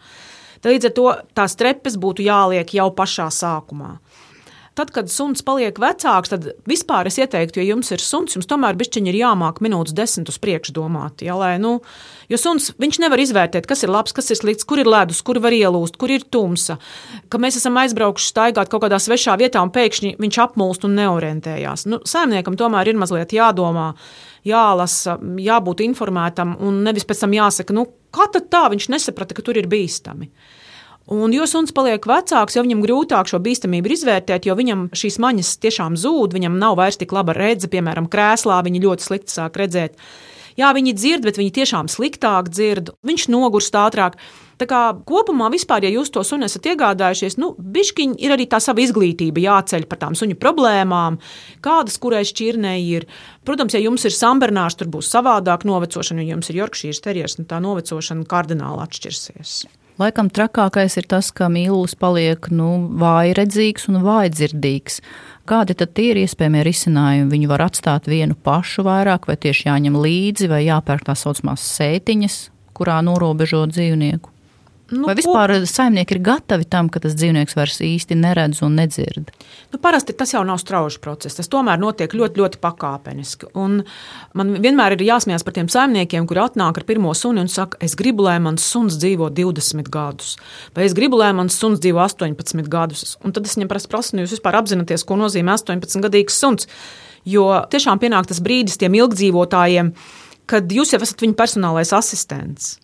Tad 0.60 0.74
līdz 0.74 0.90
ar 0.90 0.94
to 0.96 1.06
tās 1.38 1.56
trepes 1.56 1.96
būtu 2.00 2.24
jāliek 2.26 2.74
jau 2.76 2.90
pašā 2.94 3.30
sākumā. 3.32 3.94
Tad, 4.78 4.92
kad 4.94 5.10
suns 5.10 5.42
paliek 5.42 5.74
vecāks, 5.82 6.30
tad 6.30 6.44
vispār 6.70 7.08
es 7.10 7.16
ieteiktu, 7.18 7.58
ja 7.58 7.72
jums 7.72 7.88
ir 7.90 8.02
suns, 8.04 8.36
jums 8.36 8.46
tomēr 8.46 8.76
bišķiņi 8.78 9.10
ir 9.10 9.18
jāmāk 9.18 9.58
minūtes 9.64 9.96
desmit 9.98 10.30
uz 10.30 10.38
priekšu 10.38 10.74
domāt. 10.76 11.24
Ja, 11.26 11.34
lai, 11.34 11.56
nu, 11.58 11.80
jo 12.30 12.38
suns 12.38 12.70
nevar 12.78 13.18
izvērtēt, 13.18 13.66
kas 13.66 13.82
ir 13.82 13.90
labs, 13.90 14.14
kas 14.14 14.30
ir 14.30 14.38
slikts, 14.38 14.66
kur 14.68 14.78
ir 14.78 14.86
ledus, 14.86 15.24
kur 15.26 15.40
var 15.42 15.56
ielūst, 15.56 15.98
kur 15.98 16.14
ir 16.14 16.22
tumsa. 16.22 16.78
Ka 17.28 17.40
mēs 17.42 17.58
esam 17.58 17.80
aizbraukuši 17.82 18.30
staigāt 18.30 18.70
kaut 18.70 18.84
kādā 18.86 19.02
svešā 19.02 19.34
vietā 19.42 19.58
un 19.64 19.74
pēkšņi 19.74 20.14
viņš 20.22 20.40
apmulst 20.46 20.86
un 20.86 20.94
neorientējās. 21.00 21.88
Nu, 21.90 21.98
saimniekam 22.06 22.54
tomēr 22.60 22.92
ir 22.92 23.00
mazliet 23.02 23.34
jādomā 23.34 23.90
jālasa, 24.46 25.18
jābūt 25.18 25.82
informētam, 25.84 26.54
un 26.62 26.84
nevis 26.86 27.04
pēc 27.10 27.26
tam 27.26 27.34
jāsaka, 27.36 27.74
nu, 27.74 27.88
kā 28.14 28.30
tad 28.32 28.46
tā 28.54 28.64
viņš 28.70 28.88
nesaprata, 28.94 29.34
ka 29.34 29.44
tur 29.44 29.58
ir 29.58 29.68
bīstami. 29.70 30.30
Un, 31.10 31.32
jo 31.34 31.46
suns 31.48 31.72
paliek 31.74 32.04
vecāks, 32.06 32.54
jo 32.54 32.62
viņam 32.62 32.82
grūtāk 32.84 33.30
šo 33.30 33.40
bīstamību 33.42 33.94
izvērtēt, 33.96 34.46
jo 34.46 34.54
viņam 34.58 34.90
šīs 34.94 35.16
maņas 35.22 35.56
tiešām 35.64 35.96
zūd, 35.98 36.36
viņam 36.36 36.58
nav 36.60 36.76
vairs 36.78 37.00
tik 37.00 37.14
laba 37.16 37.34
redzes, 37.34 37.70
piemēram, 37.72 38.06
krēslā 38.10 38.60
viņi 38.66 38.84
ļoti 38.84 39.06
slikti 39.08 39.34
sāk 39.34 39.58
redzēt. 39.58 39.96
Jā, 40.58 40.70
viņi 40.76 40.92
dzird, 40.94 41.24
bet 41.24 41.38
viņi 41.40 41.54
tiešām 41.56 41.88
sliktāk 41.90 42.50
dzird, 42.52 42.92
viņš 43.06 43.26
nogurst 43.32 43.74
ātrāk. 43.78 44.18
Tā 44.60 44.66
kā 44.68 44.80
kopumā, 45.08 45.48
vispār, 45.48 45.86
ja 45.86 45.92
jūs 45.94 46.12
to 46.12 46.20
sunu 46.26 46.44
esat 46.44 46.68
iegādājušies, 46.68 47.38
nu, 47.40 47.54
bišķiņi 47.56 48.20
ir 48.20 48.34
arī 48.34 48.44
tā 48.50 48.60
sava 48.60 48.82
izglītība 48.84 49.40
jāceļ 49.40 49.88
par 49.88 50.02
tām 50.02 50.18
suņu 50.18 50.36
problēmām, 50.42 51.16
kādas 51.64 51.96
kurai 52.02 52.26
šķirnei 52.28 52.84
ir. 52.90 53.08
Protams, 53.48 53.78
ja 53.78 53.80
jums 53.80 54.04
ir 54.04 54.12
sambernārs, 54.12 54.76
tur 54.76 54.92
būs 54.92 55.08
savādāk 55.14 55.64
novecošana, 55.64 56.26
ja 56.26 56.36
jums 56.36 56.52
ir 56.52 56.60
Yorkshire 56.60 57.06
terjers, 57.08 57.40
nu, 57.40 57.48
tā 57.48 57.62
novecošana 57.64 58.28
kardināli 58.28 58.84
atšķirsies. 58.84 59.62
Laikam 60.00 60.30
trakākais 60.32 60.94
ir 60.96 61.04
tas, 61.10 61.26
ka 61.28 61.50
mīlestības 61.52 61.98
paliek 62.00 62.46
nu, 62.56 62.70
vājredzīgs 63.02 63.84
un 63.90 63.98
vājdzirdīgs. 64.00 65.02
Kādi 65.50 65.76
tad 65.76 66.00
ir 66.00 66.22
iespējamie 66.22 66.62
risinājumi? 66.64 67.28
Viņu 67.34 67.50
var 67.50 67.66
atstāt 67.66 68.08
vienu 68.08 68.32
pašu 68.32 68.86
vairāk, 68.86 69.28
vai 69.28 69.36
tieši 69.36 69.68
jāņem 69.68 69.98
līdzi, 70.00 70.48
vai 70.48 70.62
jāpērk 70.64 71.04
tā 71.10 71.18
saucamās 71.20 71.66
sētiņas, 71.76 72.38
kurā 72.72 72.96
norobežo 73.04 73.66
dzīvnieku? 73.68 74.32
Nu, 74.90 75.04
Vai 75.06 75.14
vispār 75.14 75.52
ko... 75.54 75.66
saimnieki 75.70 76.16
ir 76.16 76.20
gatavi 76.26 76.66
tam, 76.66 76.88
ka 76.90 76.98
tas 77.02 77.14
dzīvnieks 77.14 77.54
vairs 77.54 77.78
īsti 77.86 78.16
neredz 78.18 78.58
un 78.66 78.74
nedzird? 78.74 79.30
Nu, 79.70 79.78
parasti 79.82 80.16
tas 80.18 80.32
jau 80.34 80.42
nav 80.46 80.58
strauji 80.58 80.98
process. 81.02 81.38
Tas 81.38 81.50
tomēr 81.50 81.78
notiek 81.78 82.10
ļoti, 82.10 82.42
ļoti 82.42 82.58
pakāpeniski. 82.62 83.52
Un 83.60 83.84
man 84.34 84.50
vienmēr 84.58 84.96
ir 84.96 85.04
jāsmējās 85.06 85.46
par 85.46 85.54
tiem 85.54 85.70
saimniekiem, 85.70 86.26
kuri 86.26 86.42
atnāk 86.42 86.82
ar 86.82 86.88
pirmo 86.88 87.14
suni 87.14 87.44
un 87.44 87.52
saka, 87.52 87.78
es 87.86 87.94
gribu, 87.98 88.26
lai 88.26 88.40
mans 88.42 88.66
suns 88.66 88.98
dzīvo 88.98 89.30
20 89.38 89.92
gadus, 89.94 90.34
vai 90.74 90.88
es 90.88 90.96
gribu, 90.98 91.22
lai 91.22 91.30
mans 91.38 91.54
suns 91.54 91.78
dzīvo 91.82 92.02
18 92.02 92.66
gadus. 92.70 93.14
Un 93.22 93.36
tad 93.36 93.46
es 93.46 93.54
viņam 93.58 93.70
prasu, 93.70 94.16
nu, 94.16 94.26
jūs 94.26 94.34
vispār 94.40 94.58
apzināties, 94.58 95.06
ko 95.06 95.20
nozīmē 95.22 95.54
18 95.54 96.02
gadīgs 96.08 96.42
suns. 96.42 96.66
Jo 97.28 97.46
tiešām 97.70 98.00
pienāk 98.02 98.26
tas 98.26 98.42
brīdis 98.42 98.80
tiem 98.80 98.96
ilgdzīvotājiem, 98.98 99.94
kad 100.50 100.70
jūs 100.72 100.96
jau 100.96 101.02
esat 101.04 101.22
viņa 101.22 101.36
personālais 101.38 101.92
asistents. 101.94 102.78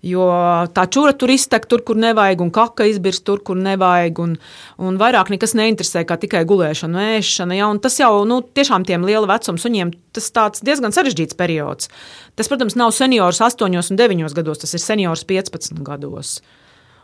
Jo 0.00 0.24
tā 0.72 0.86
čūra 0.88 1.12
tur 1.12 1.28
iztek 1.28 1.66
tur, 1.68 1.82
kur 1.84 1.98
nevajag, 2.00 2.40
un 2.40 2.52
kaka 2.54 2.86
izbirst 2.88 3.20
tur, 3.26 3.42
kur 3.44 3.58
nevajag. 3.60 4.20
Un, 4.24 4.30
un 4.80 4.96
vairāk 5.00 5.28
nekas 5.34 5.52
neinteresē, 5.58 6.06
kā 6.08 6.16
tikai 6.22 6.40
gulēšana, 6.48 7.18
ēšana. 7.18 7.58
Ja, 7.58 7.68
tas 7.84 7.98
jau 8.00 8.22
nu, 8.28 8.40
tiešām 8.40 8.86
tiem 8.88 9.04
liela 9.04 9.28
vecuma 9.28 9.60
suņiem 9.60 9.92
tas 10.16 10.32
diezgan 10.64 10.96
sarežģīts 10.96 11.36
periods. 11.36 11.92
Tas, 12.32 12.48
protams, 12.48 12.78
nav 12.80 12.94
seniors 12.96 13.42
8 13.44 13.68
un 13.68 14.00
9 14.00 14.34
gados, 14.40 14.64
tas 14.64 14.72
ir 14.72 14.82
seniors 14.82 15.26
15 15.28 15.84
gados. 15.84 16.38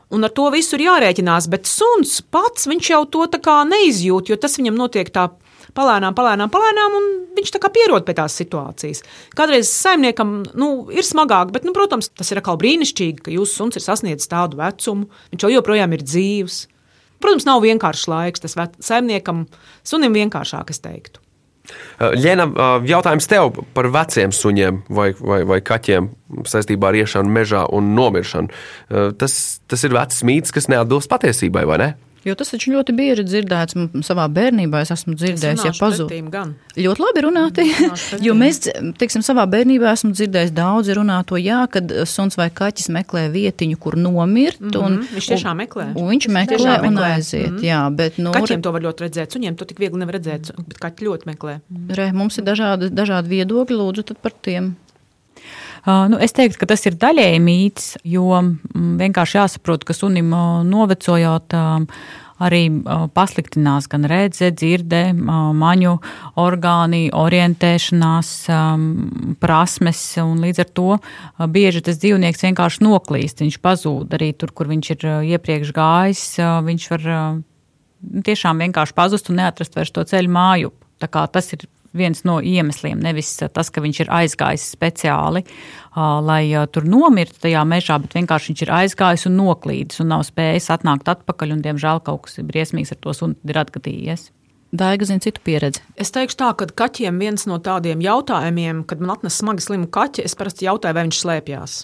Un 0.09 0.25
ar 0.25 0.31
to 0.33 0.47
visu 0.55 0.79
ir 0.79 0.87
jārēķinās, 0.87 1.51
bet 1.53 1.69
suns 1.69 2.21
pats 2.31 2.69
jau 2.95 3.03
to 3.11 3.27
neizjūt, 3.67 4.31
jo 4.31 4.41
tas 4.41 4.57
viņam 4.57 4.79
notiek 4.79 5.11
tā 5.13 5.29
palēnām, 5.75 6.15
palēnām, 6.17 6.53
palēnām, 6.53 6.97
un 7.01 7.11
viņš 7.37 7.53
tā 7.57 7.61
kā 7.63 7.73
pierod 7.75 8.07
pie 8.07 8.15
tās 8.19 8.37
situācijas. 8.39 9.03
Kādreiz 9.37 9.71
saimniekam 9.73 10.39
nu, 10.55 10.71
ir 10.95 11.07
smagāk, 11.07 11.53
bet, 11.55 11.67
nu, 11.67 11.75
protams, 11.77 12.13
tas 12.15 12.31
ir 12.33 12.41
atkal 12.41 12.61
brīnišķīgi, 12.63 13.27
ka 13.27 13.35
jūsu 13.35 13.63
suns 13.63 13.81
ir 13.81 13.85
sasniedzis 13.85 14.31
tādu 14.33 14.61
vecumu, 14.61 15.11
viņš 15.35 15.51
joprojām 15.57 15.97
ir 15.97 16.07
dzīves. 16.07 16.65
Protams, 17.23 17.47
nav 17.49 17.63
vienkāršs 17.65 18.09
laiks, 18.13 18.45
tas 18.45 18.59
saimniekam, 18.85 19.47
sunim 19.87 20.17
vienkāršāk, 20.17 20.73
es 20.75 20.85
teiktu. 20.85 21.23
Ļena, 21.99 22.47
jautājums 22.87 23.27
tev 23.31 23.57
par 23.75 23.89
veciem 23.95 24.31
suņiem 24.35 24.83
vai, 24.93 25.09
vai, 25.19 25.41
vai 25.49 25.61
kaķiem 25.65 26.11
saistībā 26.47 26.93
ar 26.93 26.99
iešanu 27.01 27.33
mežā 27.33 27.65
un 27.75 27.95
nomiršanu. 27.97 28.53
Tas, 29.19 29.39
tas 29.67 29.87
ir 29.87 29.97
vecs 29.97 30.23
mīts, 30.27 30.55
kas 30.55 30.71
neatbilst 30.73 31.11
patiesībai, 31.11 31.65
vai 31.69 31.81
ne? 31.83 31.89
Jo 32.27 32.35
tas 32.35 32.49
taču 32.51 32.73
ļoti 32.75 32.95
bieži 32.97 33.23
dzirdēts 33.23 33.77
savā 34.07 34.25
bērnībā. 34.35 34.81
Es 34.83 34.91
esmu 34.91 35.15
dzirdējis, 35.15 35.63
ja 35.69 35.73
pazūd. 35.79 36.11
Ļoti 36.75 37.03
labi 37.05 37.23
runāti. 37.23 37.67
jo 38.27 38.35
mēs, 38.35 38.65
teiksim, 38.99 39.23
savā 39.27 39.45
bērnībā 39.53 39.93
esmu 39.93 40.11
dzirdējis 40.17 40.51
daudzi 40.57 40.97
runā 40.99 41.21
to, 41.29 41.39
jā, 41.39 41.61
kad 41.71 41.93
suns 42.11 42.35
vai 42.41 42.49
kaķis 42.51 42.91
meklē 42.97 43.29
vietiņu, 43.35 43.79
kur 43.79 43.95
nomirt. 44.01 44.59
Mm 44.59 44.73
-hmm. 44.73 44.87
un, 44.87 44.99
viņš 45.15 45.29
tiešām 45.33 45.63
meklē. 45.63 45.87
Un, 45.93 46.03
un 46.03 46.11
viņš 46.15 46.29
meklē, 46.35 46.59
meklē 46.59 46.89
un 46.89 46.99
aiziet. 46.99 47.51
Mm 47.51 47.57
-hmm. 47.57 47.69
jā, 47.71 47.83
bet, 48.01 48.19
nu, 48.19 48.33
Kaķiem 48.35 48.63
to 48.63 48.73
var 48.73 48.83
ļoti 48.83 49.07
redzēt. 49.07 49.37
Suņiem 49.37 49.57
to 49.57 49.65
tik 49.65 49.79
viegli 49.79 49.99
nevar 49.99 50.19
redzēt, 50.19 50.51
bet 50.69 50.79
kaķi 50.83 51.07
ļoti 51.07 51.31
meklē. 51.31 51.61
Re, 51.95 52.13
mums 52.13 52.39
ir 52.39 52.45
dažādi, 52.45 52.91
dažādi 52.91 53.29
viedokļi, 53.29 53.77
lūdzu, 53.77 54.19
par 54.23 54.33
tiem. 54.43 54.75
Nu, 55.87 56.19
es 56.19 56.35
teiktu, 56.35 56.59
ka 56.59 56.67
tas 56.73 56.83
ir 56.89 56.97
daļēji 56.99 57.41
mīts, 57.43 57.91
jo 58.03 58.27
mm, 58.35 58.97
vienkārši 58.99 59.39
jāsaprot, 59.39 59.85
ka 59.87 59.95
sunim 59.95 60.33
novecojot 60.67 61.55
arī 62.43 62.63
pasliktinās 63.17 63.87
gan 63.89 64.05
redzes, 64.11 64.53
dzirde, 64.59 65.15
maņu 65.57 65.95
orgāni, 66.43 67.07
orientēšanās 67.17 68.33
prasmes, 69.41 70.03
un 70.21 70.43
līdz 70.45 70.65
ar 70.65 70.73
to 70.77 70.89
bieži 71.55 71.85
tas 71.87 72.01
dzīvnieks 72.03 72.45
vienkārši 72.45 72.85
noklīst, 72.85 73.41
viņš 73.45 73.61
pazūd 73.65 74.19
arī 74.19 74.33
tur, 74.37 74.53
kur 74.53 74.69
viņš 74.73 74.91
ir 74.99 75.07
iepriekš 75.37 75.73
gājis, 75.77 76.27
viņš 76.67 76.91
var 76.93 77.09
tiešām 78.27 78.61
vienkārši 78.67 78.97
pazust 78.97 79.31
un 79.33 79.41
neatrast 79.41 79.79
vairs 79.79 79.95
to 79.95 80.05
ceļu 80.05 80.33
māju. 80.33 80.75
Tā 81.01 81.09
kā 81.13 81.25
tas 81.29 81.51
ir 81.53 81.65
viens 81.99 82.23
no 82.29 82.39
iemesliem. 82.45 83.01
Nevis 83.03 83.33
tas, 83.41 83.71
ka 83.73 83.83
viņš 83.85 84.03
ir 84.05 84.13
aizgājis 84.13 84.69
speciāli, 84.77 85.43
lai 85.97 86.43
tur 86.73 86.87
nomirtu 86.89 87.47
tajā 87.47 87.65
mežā, 87.69 87.99
bet 88.03 88.17
vienkārši 88.19 88.53
viņš 88.53 88.65
ir 88.67 88.73
aizgājis 88.83 89.27
un 89.31 89.39
noklīdis 89.41 90.05
un 90.05 90.13
nav 90.15 90.27
spējis 90.29 90.71
atnākt 90.77 91.09
atpakaļ. 91.13 91.57
Un, 91.57 91.65
diemžēl 91.65 92.03
kaut 92.07 92.27
kas 92.27 92.41
briesmīgs 92.45 92.95
ar 92.95 93.03
to 93.03 93.17
sunu 93.17 93.39
ir 93.49 93.63
atgadījies. 93.65 94.31
Daiga 94.77 95.07
zina 95.09 95.23
citu 95.23 95.41
pieredzi. 95.47 95.81
Es 95.97 96.11
teikšu 96.13 96.41
tā, 96.41 96.53
ka 96.59 96.67
kaķiem 96.85 97.21
viens 97.23 97.47
no 97.49 97.61
tādiem 97.63 98.03
jautājumiem, 98.03 98.83
kad 98.89 99.01
man 99.01 99.15
atnes 99.15 99.39
smagi 99.39 99.65
slimu 99.65 99.89
kaķi, 99.95 100.27
es 100.27 100.35
parasti 100.37 100.67
jautāju, 100.67 100.97
vai 100.97 101.07
viņš 101.07 101.21
slēpjas. 101.23 101.77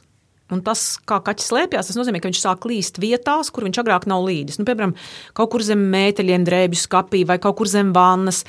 Un 0.53 0.63
tas, 0.65 0.83
kā 1.09 1.19
kaķis 1.25 1.49
slēpjas, 1.51 1.91
tas 1.91 1.99
nozīmē, 1.99 2.21
ka 2.23 2.31
viņš 2.31 2.43
sāk 2.43 2.67
līst 2.69 3.01
vietās, 3.03 3.51
kur 3.53 3.67
viņš 3.67 3.81
agrāk 3.83 4.09
nav 4.11 4.25
līdis. 4.27 4.59
Nu, 4.61 4.67
piemēram, 4.69 4.95
kaut 5.39 5.53
kur 5.55 5.65
zem 5.65 5.87
mēteļiem, 5.93 6.45
drēbju 6.49 6.83
skapī, 6.83 7.23
vai 7.29 7.39
kaut 7.43 7.57
kur 7.61 7.71
zem 7.71 7.95
vannas, 7.97 8.43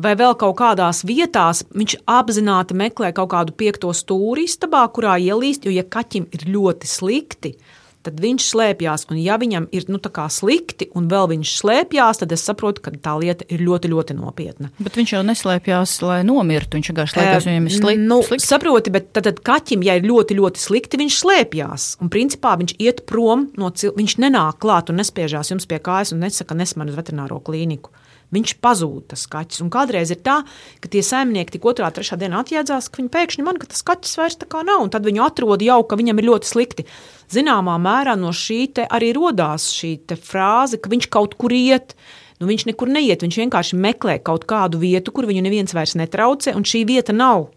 vai 0.00 0.14
vēl 0.18 0.36
kaut 0.40 0.56
kādās 0.60 1.04
vietās. 1.08 1.64
Viņš 1.76 1.98
apzināti 2.10 2.78
meklē 2.78 3.12
kaut 3.16 3.32
kādu 3.34 3.56
piekto 3.56 3.92
stūri 3.96 4.48
istabā, 4.48 4.86
kurā 4.94 5.18
ielīst, 5.20 5.68
jo, 5.68 5.74
ja 5.74 5.84
kaķim 5.84 6.30
ir 6.34 6.48
ļoti 6.54 6.90
slikti, 6.90 7.54
tad 7.56 7.79
viņš 8.08 8.46
slēpjas. 8.52 9.06
Un, 9.10 9.18
ja 9.20 9.36
viņam 9.40 9.66
ir 9.76 9.86
nu, 9.92 10.00
slikti, 10.32 10.88
un 10.96 11.08
vēl 11.10 11.28
viņš 11.34 11.52
slēpjas, 11.60 12.22
tad 12.22 12.32
es 12.32 12.44
saprotu, 12.46 12.82
ka 12.84 12.92
tā 12.96 13.16
lieta 13.20 13.44
ir 13.52 13.60
ļoti, 13.66 13.90
ļoti 13.92 14.16
nopietna. 14.16 14.70
Bet 14.80 14.96
viņš 14.96 15.14
jau 15.16 15.22
neslēpjas, 15.26 15.96
lai 16.06 16.20
nomirtu. 16.24 16.78
Viņš 16.78 16.90
vienkārši 16.92 17.16
slēpjas, 17.16 17.48
viņam 17.50 17.68
ir 17.68 17.76
slikti. 17.76 18.06
Nu, 18.08 18.20
slikti. 18.24 18.46
Saproti, 18.46 18.94
bet 18.94 19.12
tad, 19.12 19.28
tad 19.28 19.42
kaķim, 19.44 19.84
ja 19.84 19.98
ir 20.00 20.08
ļoti, 20.08 20.38
ļoti 20.40 20.64
slikti, 20.64 21.00
viņš 21.02 21.20
slēpjas. 21.20 21.88
Un 22.00 22.12
principā 22.12 22.56
viņš 22.60 22.76
iet 22.80 23.04
prom 23.10 23.50
no 23.60 23.72
cilvēka. 23.72 24.00
Viņš 24.00 24.18
nenāk 24.24 24.60
klāt 24.64 24.92
un 24.92 25.00
nespiežās 25.02 25.52
jums 25.52 25.68
pie 25.68 25.80
kājas 25.82 26.14
un 26.14 26.24
nesaka, 26.24 26.56
nesman 26.56 26.92
uz 26.92 26.96
veterināro 26.96 27.40
klīniku. 27.44 27.92
Viņš 28.30 28.52
pazūd, 28.62 29.08
tas 29.10 29.24
kaķis. 29.30 29.62
Un 29.64 29.72
kādreiz 29.74 30.12
ir 30.14 30.20
tā, 30.22 30.36
ka 30.82 30.90
tie 30.90 31.02
saimnieki 31.02 31.56
tik 31.56 31.66
otrā, 31.66 31.88
trešā 31.90 32.18
dienā 32.20 32.44
atjēdzās, 32.44 32.86
ka 32.86 33.02
viņi 33.02 33.10
pēkšņi 33.16 33.46
man, 33.46 33.58
ka 33.58 33.66
tas 33.72 33.82
kaķis 33.86 34.18
vairs 34.20 34.38
tā 34.38 34.46
kā 34.50 34.62
nav, 34.66 34.84
un 34.84 34.92
tad 34.94 35.06
viņu 35.06 35.24
atrod 35.26 35.64
jau, 35.66 35.80
ka 35.82 35.98
viņam 35.98 36.22
ir 36.22 36.28
ļoti 36.30 36.50
slikti 36.52 36.86
zināmā 37.34 37.74
mērā 37.82 38.14
no 38.18 38.30
šī 38.34 38.60
arī 38.86 39.12
radās 39.16 39.70
šī 39.74 39.96
frāze, 40.22 40.78
ka 40.78 40.90
viņš 40.92 41.10
kaut 41.10 41.34
kur 41.40 41.54
iet. 41.54 41.96
Nu, 42.40 42.48
viņš 42.48 42.70
nekur 42.70 42.88
neiet, 42.88 43.20
viņš 43.20 43.36
vienkārši 43.36 43.76
meklē 43.76 44.16
kaut 44.24 44.46
kādu 44.48 44.78
vietu, 44.80 45.12
kur 45.12 45.26
viņu 45.28 45.42
neviens 45.44 45.74
vairs 45.76 45.92
netraucē, 45.98 46.54
un 46.56 46.64
šī 46.64 46.86
vieta 46.88 47.12
nav 47.12 47.50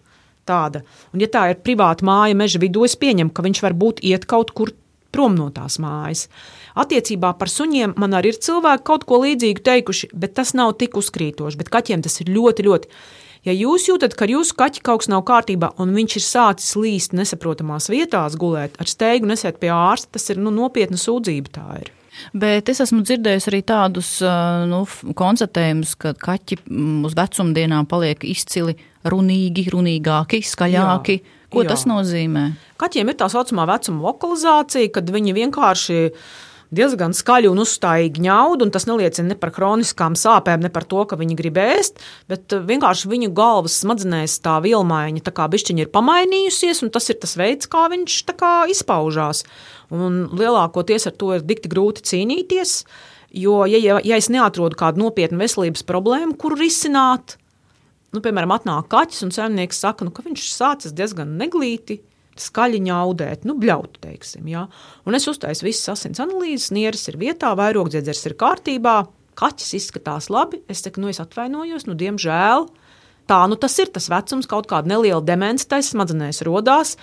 tāda. 0.44 0.82
Un, 1.14 1.22
ja 1.24 1.30
tā 1.32 1.46
ir 1.54 1.62
privāta 1.64 2.04
māja 2.04 2.36
meža 2.36 2.60
vidū, 2.60 2.84
es 2.84 2.98
pieņemu, 3.00 3.32
ka 3.32 3.46
viņš 3.46 3.62
varbūt 3.64 4.04
iet 4.04 4.28
kaut 4.28 4.52
kur 4.52 4.74
prom 5.14 5.38
no 5.38 5.50
tās 5.54 5.80
mājas. 5.84 6.28
Attiecībā 6.80 7.36
par 7.40 7.52
suņiem 7.54 7.96
man 8.02 8.18
arī 8.18 8.34
ir 8.34 8.42
cilvēki 8.44 8.88
kaut 8.90 9.06
ko 9.10 9.22
līdzīgu 9.24 9.64
teikuši, 9.66 10.14
bet 10.14 10.36
tas 10.40 10.56
nav 10.58 10.76
tik 10.82 10.98
uzkrītoši. 11.00 11.60
Bet 11.62 11.72
kaķiem 11.74 12.06
tas 12.06 12.20
ir 12.24 12.34
ļoti, 12.34 12.66
ļoti 12.70 13.04
Ja 13.44 13.52
jūs 13.52 13.90
jūtat, 13.90 14.14
ka 14.16 14.24
jūsu 14.30 14.56
kaķi 14.56 14.82
kaut 14.88 15.02
kas 15.02 15.10
nav 15.12 15.26
kārtībā 15.28 15.74
un 15.84 15.92
viņš 15.98 16.16
ir 16.16 16.24
sācis 16.24 16.78
līst 16.80 17.16
nesaprotamās 17.18 17.90
vietās, 17.92 18.38
gulēt 18.40 18.78
ar 18.80 18.88
steigu, 18.88 19.28
nesiet 19.28 19.60
pie 19.60 19.74
ārsta, 19.76 20.14
tas 20.16 20.32
ir 20.32 20.40
nu, 20.40 20.54
nopietna 20.56 21.00
sūdzība. 21.00 21.52
Tā 21.52 21.66
ir. 21.82 21.92
Bet 22.32 22.70
es 22.72 22.80
esmu 22.86 23.02
dzirdējusi 23.04 23.50
arī 23.52 23.60
tādus 23.68 24.14
nu, 24.72 24.84
konstatējumus, 25.20 25.96
ka 26.00 26.14
kaķi 26.16 26.62
uz 27.10 27.18
vecumdienām 27.20 27.90
paliek 27.90 28.24
izcili 28.32 28.78
runīgi, 29.12 29.68
runīgāki, 29.74 30.40
skaļāki. 30.48 31.20
Jā. 31.20 31.40
Ko 31.54 31.62
Jā. 31.62 31.74
tas 31.74 31.86
nozīmē? 31.90 32.48
Kaķiem 32.82 33.12
ir 33.12 33.20
tā 33.20 33.30
saucamā 33.30 33.68
vecuma 33.70 34.10
lokalizācija, 34.10 34.90
kad 34.96 35.12
viņi 35.14 35.36
vienkārši 35.38 36.00
diezgan 36.74 37.14
skaļi 37.14 37.50
un 37.52 37.62
uzstājīgi 37.62 38.24
ņaud, 38.26 38.64
un 38.66 38.72
tas 38.74 38.88
neliecina 38.90 39.30
ne 39.30 39.38
par 39.40 39.54
kroniskām 39.54 40.18
sāpēm, 40.18 40.64
ne 40.66 40.72
par 40.74 40.88
to, 40.90 41.04
ka 41.10 41.18
viņi 41.20 41.38
grib 41.38 41.60
ēst, 41.62 42.02
bet 42.32 42.56
vienkārši 42.66 43.12
viņu 43.12 43.30
galvas 43.38 43.78
smadzenēs 43.84 44.40
tā 44.44 44.58
vilmaiņa 44.64 45.26
tā 45.28 45.36
kā 45.36 45.46
bišķiņa 45.54 45.86
ir 45.86 45.94
pamainījusies, 45.94 46.84
un 46.86 46.94
tas 46.94 47.10
ir 47.14 47.20
tas 47.22 47.38
veids, 47.40 47.70
kā 47.70 47.86
viņš 47.94 48.18
kā 48.40 48.54
izpaužās. 48.74 49.44
Un 49.94 50.24
lielākoties 50.34 51.06
ar 51.10 51.18
to 51.20 51.36
ir 51.38 51.46
dikti 51.46 51.70
grūti 51.70 52.06
cīnīties, 52.10 52.80
jo, 53.44 53.62
ja, 53.70 54.00
ja 54.02 54.18
es 54.18 54.32
neatrodu 54.34 54.80
kādu 54.80 55.06
nopietnu 55.06 55.38
veselības 55.42 55.86
problēmu, 55.86 56.38
kuru 56.42 56.58
risināt, 56.64 57.38
nu, 58.14 58.22
piemēram, 58.24 58.54
atnāk 58.56 58.90
kaķis 58.92 59.26
un 59.28 59.34
saimnieks 59.36 59.82
saka, 59.84 60.08
nu, 60.08 60.14
ka 60.14 60.26
viņš 60.26 60.50
sācis 60.54 60.96
diezgan 60.96 61.38
neglīti. 61.40 62.02
Skaļi 62.34 62.80
ņaudēt, 62.82 63.44
nu, 63.46 63.54
bļaut, 63.62 64.00
teiksim. 64.02 64.48
Ja? 64.50 64.64
Un 65.06 65.14
es 65.14 65.28
uztaisu 65.30 65.68
visas 65.68 65.92
asins 65.94 66.22
analīzes, 66.24 66.72
nieres 66.74 67.06
ir 67.12 67.20
vietā, 67.22 67.52
vairogdziedzers 67.60 68.24
ir 68.26 68.34
kārtībā, 68.42 68.96
kaķis 69.38 69.76
izskatās 69.78 70.32
labi. 70.34 70.64
Es 70.66 70.82
saku, 70.82 71.04
nu, 71.04 71.12
es 71.14 71.22
atvainojos, 71.22 71.86
nu, 71.86 71.94
diemžēl. 72.00 72.66
Tā 73.30 73.40
nu 73.48 73.56
tas 73.56 73.78
ir 73.80 73.92
tas 73.94 74.10
vecums, 74.12 74.50
kaut 74.50 74.68
kāda 74.72 74.90
neliela 74.96 75.22
demence 75.24 75.68
taisa 75.70 75.94
smadzenēs 75.94 76.42
rodās. 76.48 76.98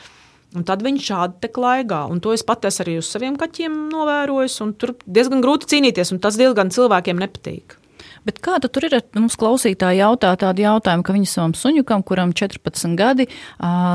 Un 0.59 0.67
tad 0.67 0.83
viņš 0.83 1.05
šādi 1.07 1.39
te 1.45 1.51
klaigā. 1.55 2.03
Un 2.11 2.19
to 2.19 2.35
es 2.35 2.43
pat 2.43 2.67
esmu 2.67 2.85
arī 2.85 2.97
uz 2.99 3.07
saviem 3.07 3.39
kaķiem 3.39 3.85
novērojis. 3.93 4.59
Tur 4.83 4.97
diezgan 5.07 5.45
grūti 5.45 5.71
cīnīties, 5.71 6.11
un 6.11 6.19
tas 6.23 6.39
diezgan 6.41 6.75
cilvēkiem 6.75 7.23
nepatīk. 7.23 7.80
Bet 8.29 8.41
kāda 8.45 8.69
tur 8.73 8.87
ir? 8.89 8.97
Mums 9.17 9.39
klausītāji 9.41 10.03
jautā 10.03 10.33
tādu 10.41 10.65
jautājumu, 10.65 11.05
ka 11.07 11.15
viņa 11.17 11.31
savam 11.31 11.55
suņukam, 11.57 12.05
kuram 12.07 12.35
14 12.37 12.97
gadi, 12.99 13.29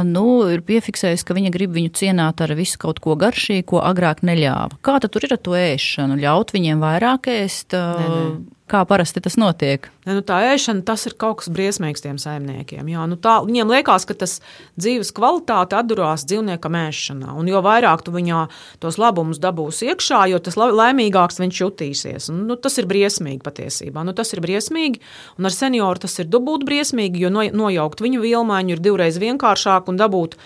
nu, 0.10 0.26
ir 0.54 0.66
piefiksējis, 0.66 1.26
ka 1.28 1.38
viņa 1.38 1.54
grib 1.54 1.76
viņu 1.76 1.94
cienāt 1.98 2.42
ar 2.42 2.56
visu 2.58 2.80
kaut 2.82 3.02
ko 3.04 3.18
garšīgu, 3.20 3.68
ko 3.76 3.84
agrāk 3.86 4.24
neļāva. 4.26 4.80
Kāda 4.86 5.12
tur 5.12 5.28
ir 5.28 5.38
ar 5.38 5.42
to 5.46 5.56
ēšanu? 5.60 6.20
Ļaut 6.22 6.56
viņiem 6.56 6.84
vairāk 6.84 7.32
ēst? 7.36 7.76
Ne, 7.76 8.10
ne. 8.10 8.55
Kā 8.66 8.80
parasti 8.90 9.22
tas 9.22 9.36
notiek? 9.38 9.84
Ne, 10.08 10.16
nu 10.18 10.24
tā 10.26 10.40
ēšana 10.50 10.82
tas 10.88 11.04
ir 11.06 11.14
kaut 11.22 11.44
kas 11.44 11.52
briesmīgs 11.54 12.02
tiem 12.02 12.18
saimniekiem. 12.18 12.88
Jā, 12.90 13.04
nu 13.06 13.14
tā, 13.22 13.36
viņiem 13.46 13.70
liekas, 13.70 14.08
ka 14.10 14.16
tas 14.18 14.40
dzīves 14.74 15.14
kvalitāte 15.14 15.78
atdurās 15.78 16.24
dzīvniekam 16.26 16.78
ēšanā. 16.80 17.36
Un 17.38 17.46
jo 17.52 17.62
vairāk 17.62 18.02
tu 18.08 18.16
viņā 18.16 18.40
tos 18.82 18.98
labumus 18.98 19.38
dabūsi 19.44 19.92
iekšā, 19.94 20.24
jo 20.34 20.42
tas 20.42 20.58
laimīgāks 20.58 21.38
viņš 21.44 21.62
jutīsies. 21.62 22.32
Un, 22.34 22.42
nu, 22.50 22.58
tas 22.58 22.82
ir 22.82 22.90
briesmīgi 22.90 23.44
patiesībā. 23.46 24.02
Nu, 24.02 24.18
tas 24.18 24.34
ir 24.34 24.42
briesmīgi. 24.42 25.04
Un 25.38 25.46
ar 25.46 25.54
senioru 25.54 26.08
tas 26.08 26.18
ir 26.24 26.34
dubult 26.34 26.66
briesmīgi, 26.66 27.22
jo 27.22 27.30
no, 27.30 27.46
nojaukt 27.46 28.02
viņu 28.02 28.26
vilmaiņu 28.26 28.80
ir 28.80 28.82
divreiz 28.90 29.22
vienkāršāk 29.22 29.94
un 29.94 30.02
dabūt 30.02 30.40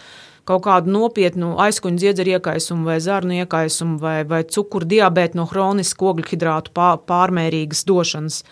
kaut 0.49 0.65
kādu 0.65 0.91
nopietnu 0.93 1.53
aizkuņu 1.61 2.01
dziedzeru 2.01 2.35
iekaisumu 2.37 2.89
vai 2.89 2.97
zarnu 3.03 3.37
iekaisumu 3.43 3.99
vai, 4.01 4.17
vai 4.27 4.43
cukuru 4.49 4.87
diabētu 4.89 5.37
no 5.37 5.45
hronisku 5.49 6.09
ogļhidrātu 6.13 6.73
pārmērīgas 7.09 7.85
došanas. 7.89 8.43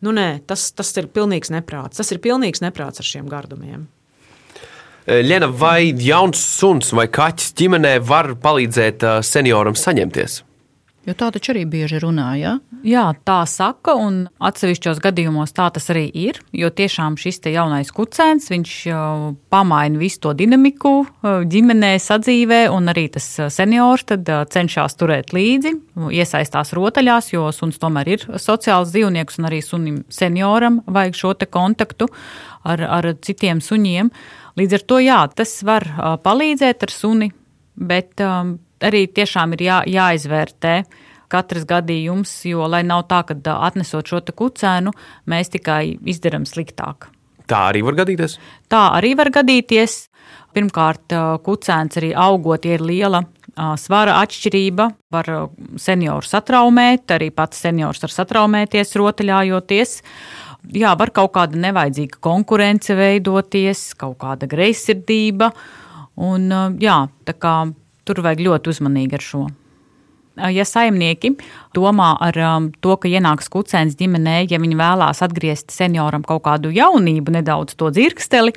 Nu, 0.00 0.14
nē, 0.16 0.28
tas, 0.48 0.70
tas 0.72 0.94
ir 0.96 1.10
pilnīgs 1.12 1.52
neprāts. 1.52 2.00
Tas 2.00 2.12
ir 2.14 2.22
pilnīgs 2.24 2.62
neprāts 2.64 3.02
ar 3.02 3.08
šiem 3.08 3.26
gardumiem. 3.28 3.88
Lena, 5.10 5.48
vai 5.48 5.90
jauns 5.96 6.38
suns 6.60 6.92
vai 6.94 7.08
kaķis 7.10 7.54
ģimenē 7.58 7.96
var 8.06 8.34
palīdzēt 8.40 9.04
senioram 9.26 9.74
saņemties? 9.76 10.42
Jo 11.08 11.14
tā 11.16 11.30
taču 11.32 11.54
arī 11.54 11.62
bieži 11.64 11.96
runā. 12.02 12.26
Ja? 12.36 12.50
Jā, 12.84 13.06
tā 13.24 13.38
saka, 13.48 13.94
un 13.96 14.26
atsevišķos 14.36 14.98
gadījumos 15.00 15.54
tā 15.56 15.70
tas 15.72 15.88
arī 15.92 16.04
ir. 16.12 16.42
Jo 16.52 16.68
tiešām 16.68 17.16
šis 17.20 17.40
jaunais 17.48 17.88
kucēns, 17.96 18.50
viņš 18.52 18.74
pamaina 19.52 20.00
visu 20.00 20.20
to 20.26 20.34
dinamiku 20.36 20.92
ģimenē, 21.24 21.94
sadzīvē, 22.04 22.60
un 22.74 22.92
arī 22.92 23.06
tas 23.16 23.30
seniors 23.48 24.04
tad 24.12 24.28
cenšas 24.52 25.00
turēt 25.00 25.32
līdzi, 25.32 25.74
iesaistās 26.20 26.74
rotaļās, 26.76 27.32
jo 27.32 27.48
suns 27.56 27.80
tomēr 27.80 28.14
ir 28.18 28.28
sociāls 28.36 28.92
dzīvnieks, 28.92 29.40
un 29.40 29.48
arī 29.48 29.64
sunim 29.64 30.00
senioram 30.12 30.82
vajag 30.84 31.16
šo 31.16 31.34
kontaktu 31.48 32.10
ar, 32.68 32.84
ar 32.84 33.14
citiem 33.24 33.64
suņiem. 33.64 34.12
Līdz 34.60 34.76
ar 34.76 34.82
to 34.84 35.00
jā, 35.00 35.20
tas 35.32 35.62
var 35.64 35.86
palīdzēt 36.20 36.84
ar 36.84 36.92
suni, 36.92 37.30
bet 37.80 38.20
um, 38.20 38.58
arī 38.84 39.06
tiešām 39.12 39.56
ir 39.56 39.64
jā, 39.66 39.78
jāizvērtē 39.86 40.74
katrs 41.30 41.64
gadījums, 41.68 42.32
jo 42.50 42.66
lai 42.66 42.82
nav 42.86 43.06
tā, 43.10 43.22
ka 43.28 43.36
atnesot 43.68 44.08
šo 44.10 44.20
kucēnu, 44.34 44.92
mēs 45.30 45.52
tikai 45.54 45.96
izdarām 46.10 46.46
sliktāk. 46.48 47.10
Tā 47.50 47.66
arī 47.70 47.82
var 47.86 47.98
gadīties? 47.98 48.38
Tā 48.70 48.84
arī 48.98 49.16
var 49.18 49.30
gadīties. 49.34 50.06
Pirmkārt, 50.54 51.14
kucēns 51.46 51.98
arī 52.00 52.10
augot, 52.18 52.66
ja 52.66 52.74
ir 52.74 52.82
liela 52.82 53.20
svara 53.78 54.16
atšķirība, 54.24 54.86
var 55.14 55.28
senioru 55.78 56.26
satraumēt, 56.26 57.10
arī 57.14 57.30
pats 57.34 57.62
seniors 57.62 58.02
var 58.02 58.14
satraumēties 58.14 58.96
rotaļājoties. 58.98 59.96
Jā, 60.76 60.94
var 60.98 61.12
kaut 61.14 61.32
kāda 61.38 61.58
nevajadzīga 61.58 62.18
konkurence 62.22 62.94
veidoties, 62.98 63.92
kaut 63.98 64.18
kāda 64.22 64.50
greizsirdība. 64.50 65.52
Un, 66.20 66.50
jā, 66.82 66.98
tā 67.26 67.36
kā 67.38 67.54
tur 68.10 68.24
vajag 68.26 68.46
ļoti 68.48 68.74
uzmanīgi 68.74 69.20
ar 69.20 69.28
šo. 69.30 69.44
Ja 70.54 70.64
saimnieki 70.64 71.34
domā 71.76 72.14
ar 72.22 72.36
um, 72.38 72.70
to, 72.80 72.94
ka 73.02 73.10
ienāks 73.10 73.50
kucēns 73.52 73.96
ģimenē, 73.98 74.44
ja 74.48 74.60
viņi 74.62 74.78
vēlās 74.78 75.20
atgriezt 75.26 75.74
senioram 75.74 76.24
kaut 76.24 76.44
kādu 76.46 76.70
jaunību, 76.72 77.34
nedaudz 77.34 77.76
to 77.76 77.90
dzirksteli, 77.92 78.54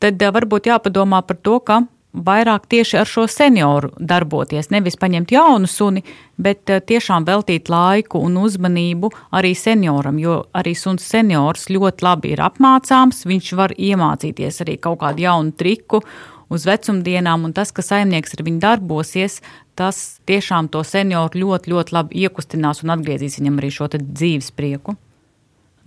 tad 0.00 0.22
uh, 0.22 0.32
varbūt 0.34 0.70
jāpadomā 0.70 1.20
par 1.26 1.40
to, 1.42 1.58
ka 1.60 1.82
vairāk 2.14 2.64
tieši 2.70 3.00
ar 3.02 3.10
šo 3.10 3.26
senioru 3.28 3.90
darboties. 3.98 4.70
Nevis 4.72 4.96
paņemt 4.96 5.34
jaunu 5.34 5.68
suni, 5.68 6.04
bet 6.40 6.70
uh, 6.70 6.80
tiešām 6.80 7.26
veltīt 7.28 7.68
laiku 7.68 8.22
un 8.24 8.38
uzmanību 8.40 9.12
arī 9.36 9.52
senioram, 9.58 10.22
jo 10.22 10.40
arī 10.56 10.72
suns 10.78 11.04
seniors 11.04 11.68
ļoti 11.68 12.08
labi 12.08 12.32
ir 12.38 12.46
apmācāms, 12.46 13.26
viņš 13.28 13.52
var 13.58 13.76
iemācīties 13.76 14.64
arī 14.64 14.78
kaut 14.80 15.02
kādu 15.02 15.26
jaunu 15.26 15.58
triku 15.58 16.04
uz 16.52 16.66
vecumdienām, 16.68 17.44
un 17.48 17.54
tas, 17.56 17.72
ka 17.74 17.84
saimnieks 17.84 18.36
ar 18.36 18.44
viņu 18.46 18.62
darbosies, 18.62 19.40
tas 19.78 20.20
tiešām 20.28 20.70
to 20.72 20.82
senioru 20.86 21.44
ļoti, 21.44 21.74
ļoti 21.74 21.94
labi 21.94 22.24
iekustinās 22.24 22.82
un 22.84 22.94
atgriezīs 22.96 23.38
viņam 23.40 23.60
arī 23.60 23.70
šo 23.74 23.90
dzīves 23.98 24.50
prieku. 24.56 24.96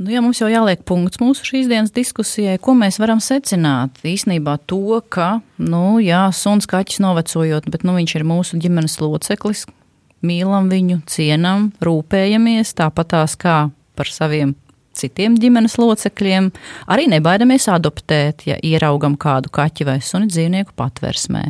Nu, 0.02 0.10
ja 0.10 0.22
mums 0.24 0.40
jau 0.42 0.48
jāliek 0.50 0.82
punkts 0.88 1.20
mūsu 1.22 1.46
šīs 1.46 1.68
dienas 1.70 1.92
diskusijai, 1.94 2.56
ko 2.58 2.74
mēs 2.74 2.98
varam 2.98 3.20
secināt? 3.22 4.00
Īsnībā 4.08 4.56
to, 4.66 4.98
ka, 5.14 5.44
nu, 5.62 6.00
jā, 6.02 6.24
suns 6.34 6.66
kaķis 6.70 7.04
novecojot, 7.04 7.68
bet 7.70 7.86
nu, 7.86 7.94
viņš 8.00 8.16
ir 8.18 8.26
mūsu 8.26 8.58
ģimenes 8.64 8.98
loceklis, 9.04 9.68
mīlam 10.26 10.72
viņu, 10.74 11.04
cienam, 11.12 11.70
rūpējamies 11.86 12.74
tāpat 12.80 13.14
tās 13.14 13.38
kā 13.38 13.60
par 13.94 14.10
saviem 14.10 14.56
citiem 14.98 15.36
ģimenes 15.40 15.78
locekļiem, 15.82 16.52
arī 16.92 17.10
nebaidamies 17.12 17.70
adoptēt, 17.72 18.48
ja 18.50 18.58
ieraugam 18.62 19.18
kādu 19.20 19.52
kaķi 19.54 19.88
vai 19.88 20.00
suni 20.06 20.32
dzīvnieku 20.32 20.76
patversmē. 20.78 21.50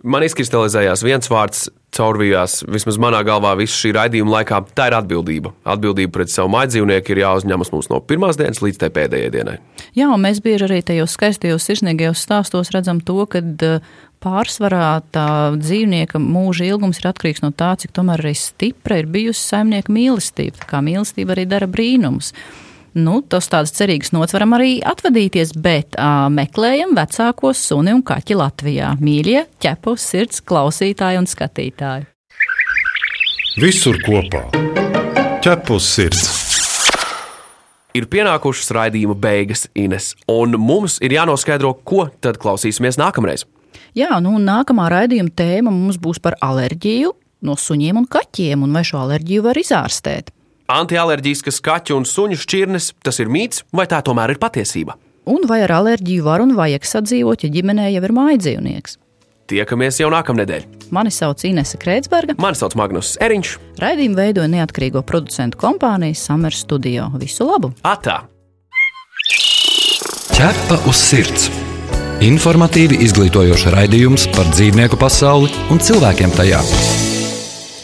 Man 0.00 0.24
izkristalizējās 0.24 1.04
viens 1.04 1.28
vārds, 1.28 1.66
caurvījās 1.92 2.60
vismaz 2.70 2.96
manā 3.02 3.20
galvā 3.26 3.52
visu 3.58 3.76
šī 3.82 3.90
raidījuma 3.96 4.38
laikā. 4.38 4.60
Tā 4.78 4.86
ir 4.88 4.96
atbildība. 4.96 5.52
Atbildība 5.68 6.14
pret 6.14 6.32
savu 6.32 6.52
mājdzīvnieku 6.54 7.12
ir 7.12 7.22
jāuzņemas 7.24 7.72
mums 7.74 7.90
no 7.92 7.98
pirmās 8.00 8.38
dienas 8.40 8.62
līdz 8.64 8.80
tai 8.80 8.90
pēdējai 8.96 9.32
dienai. 9.34 9.56
Jā, 9.98 10.06
un 10.08 10.22
mēs 10.22 10.40
bieži 10.44 10.68
arī 10.68 10.80
tajos 10.86 11.18
skaistajos 11.18 11.66
sirsnīgajos 11.68 12.22
stāstos 12.24 12.72
redzam 12.72 13.02
to, 13.04 13.18
ka 13.28 13.42
uh, 13.42 13.92
pārsvarā 14.24 15.00
tā 15.14 15.26
dzīvnieka 15.58 16.20
mūža 16.22 16.68
ilgums 16.68 17.00
ir 17.00 17.10
atkarīgs 17.10 17.44
no 17.44 17.52
tā, 17.56 17.72
cik 17.80 17.94
tomēr 17.96 18.22
arī 18.22 18.34
stipra 18.38 19.00
ir 19.00 19.08
bijusi 19.10 19.42
saimnieka 19.52 19.92
mīlestība. 19.92 20.60
Tā 20.62 20.68
kā 20.74 20.82
mīlestība 20.84 21.36
arī 21.36 21.46
dara 21.50 21.68
brīnumus 21.70 22.34
nu, 22.94 23.20
tas 23.22 23.48
tāds 23.50 23.72
cerīgs 23.76 24.12
nots 24.16 24.34
varam 24.36 24.56
arī 24.56 24.78
atvadīties, 24.86 25.54
bet 25.62 25.96
uh, 25.98 26.28
meklējam 26.32 26.96
vecāko 26.98 27.52
suni 27.56 27.94
un 27.94 28.02
kaķi 28.06 28.38
Latvijā. 28.38 28.94
Mīļie, 29.00 29.44
ķepus 29.62 30.06
sirds 30.12 30.42
klausītāji 30.46 31.20
un 31.20 31.28
skatītāji. 31.30 32.08
Visur 33.60 33.98
kopā- 34.04 34.46
ķepus 35.44 35.94
sirds. 35.96 36.28
Ir 37.98 38.06
pienākušas 38.06 38.70
raidījuma 38.70 39.16
beigas, 39.18 39.66
Ines, 39.74 40.12
un 40.30 40.54
mums 40.58 41.00
ir 41.02 41.10
jānoskaidro, 41.10 41.72
ko 41.84 42.06
tad 42.22 42.38
klausīsimies 42.38 42.98
nākamreiz. 43.00 43.42
Jā, 43.98 44.20
nu 44.22 44.36
nākamā 44.38 44.86
raidījuma 44.92 45.34
tēma 45.34 45.72
mums 45.74 45.98
būs 45.98 46.20
par 46.22 46.36
alerģiju 46.38 47.10
no 47.42 47.56
suņiem 47.58 47.98
un 47.98 48.06
kaķiem, 48.06 48.62
un 48.62 48.76
vai 48.76 48.84
šo 48.86 49.00
alerģiju 49.02 49.46
var 49.48 49.58
izārstēt. 49.58 50.30
Antialerģiskas 50.70 51.58
kaķu 51.66 51.96
un 51.98 52.04
suņu 52.06 52.38
šķirnes 52.38 52.92
tas 53.02 53.18
ir 53.22 53.30
mīts, 53.32 53.64
vai 53.74 53.88
tā 53.90 53.98
tomēr 54.06 54.36
ir 54.36 54.38
patiesība? 54.42 54.94
Un 55.30 55.42
vai 55.50 55.64
ar 55.64 55.72
alerģiju 55.80 56.26
var 56.26 56.44
un 56.44 56.54
vajag 56.58 56.86
sadzīvot, 56.86 57.42
ja 57.44 57.50
ģimenē 57.52 57.88
jau 57.90 58.02
ir 58.06 58.14
mājdzīvnieks? 58.14 58.98
Tiekamies 59.50 59.98
jau 59.98 60.12
nākamnedēļ! 60.14 60.68
Mani 60.94 61.10
sauc 61.10 61.42
Inese 61.48 61.78
Kreitsberga. 61.82 62.36
Mani 62.38 62.58
sauc 62.58 62.76
Magnus 62.78 63.16
Eriņš. 63.22 63.56
Raidījumu 63.82 64.18
veidoja 64.20 64.50
neatkarīgo 64.52 65.02
producentu 65.06 65.58
kompānija 65.58 66.14
Summer 66.14 66.54
Studio. 66.54 67.10
Visu 67.18 67.48
labu! 67.50 67.72
Atā! 67.82 68.20
Ķepa 70.30 70.80
uz 70.86 71.02
sirds! 71.02 71.50
Informatīvi 72.22 73.00
izglītojoši 73.08 73.74
raidījums 73.74 74.30
par 74.36 74.46
dzīvnieku 74.54 75.00
pasauli 75.00 75.50
un 75.72 75.82
cilvēkiem 75.82 76.36
tajā. 76.36 76.60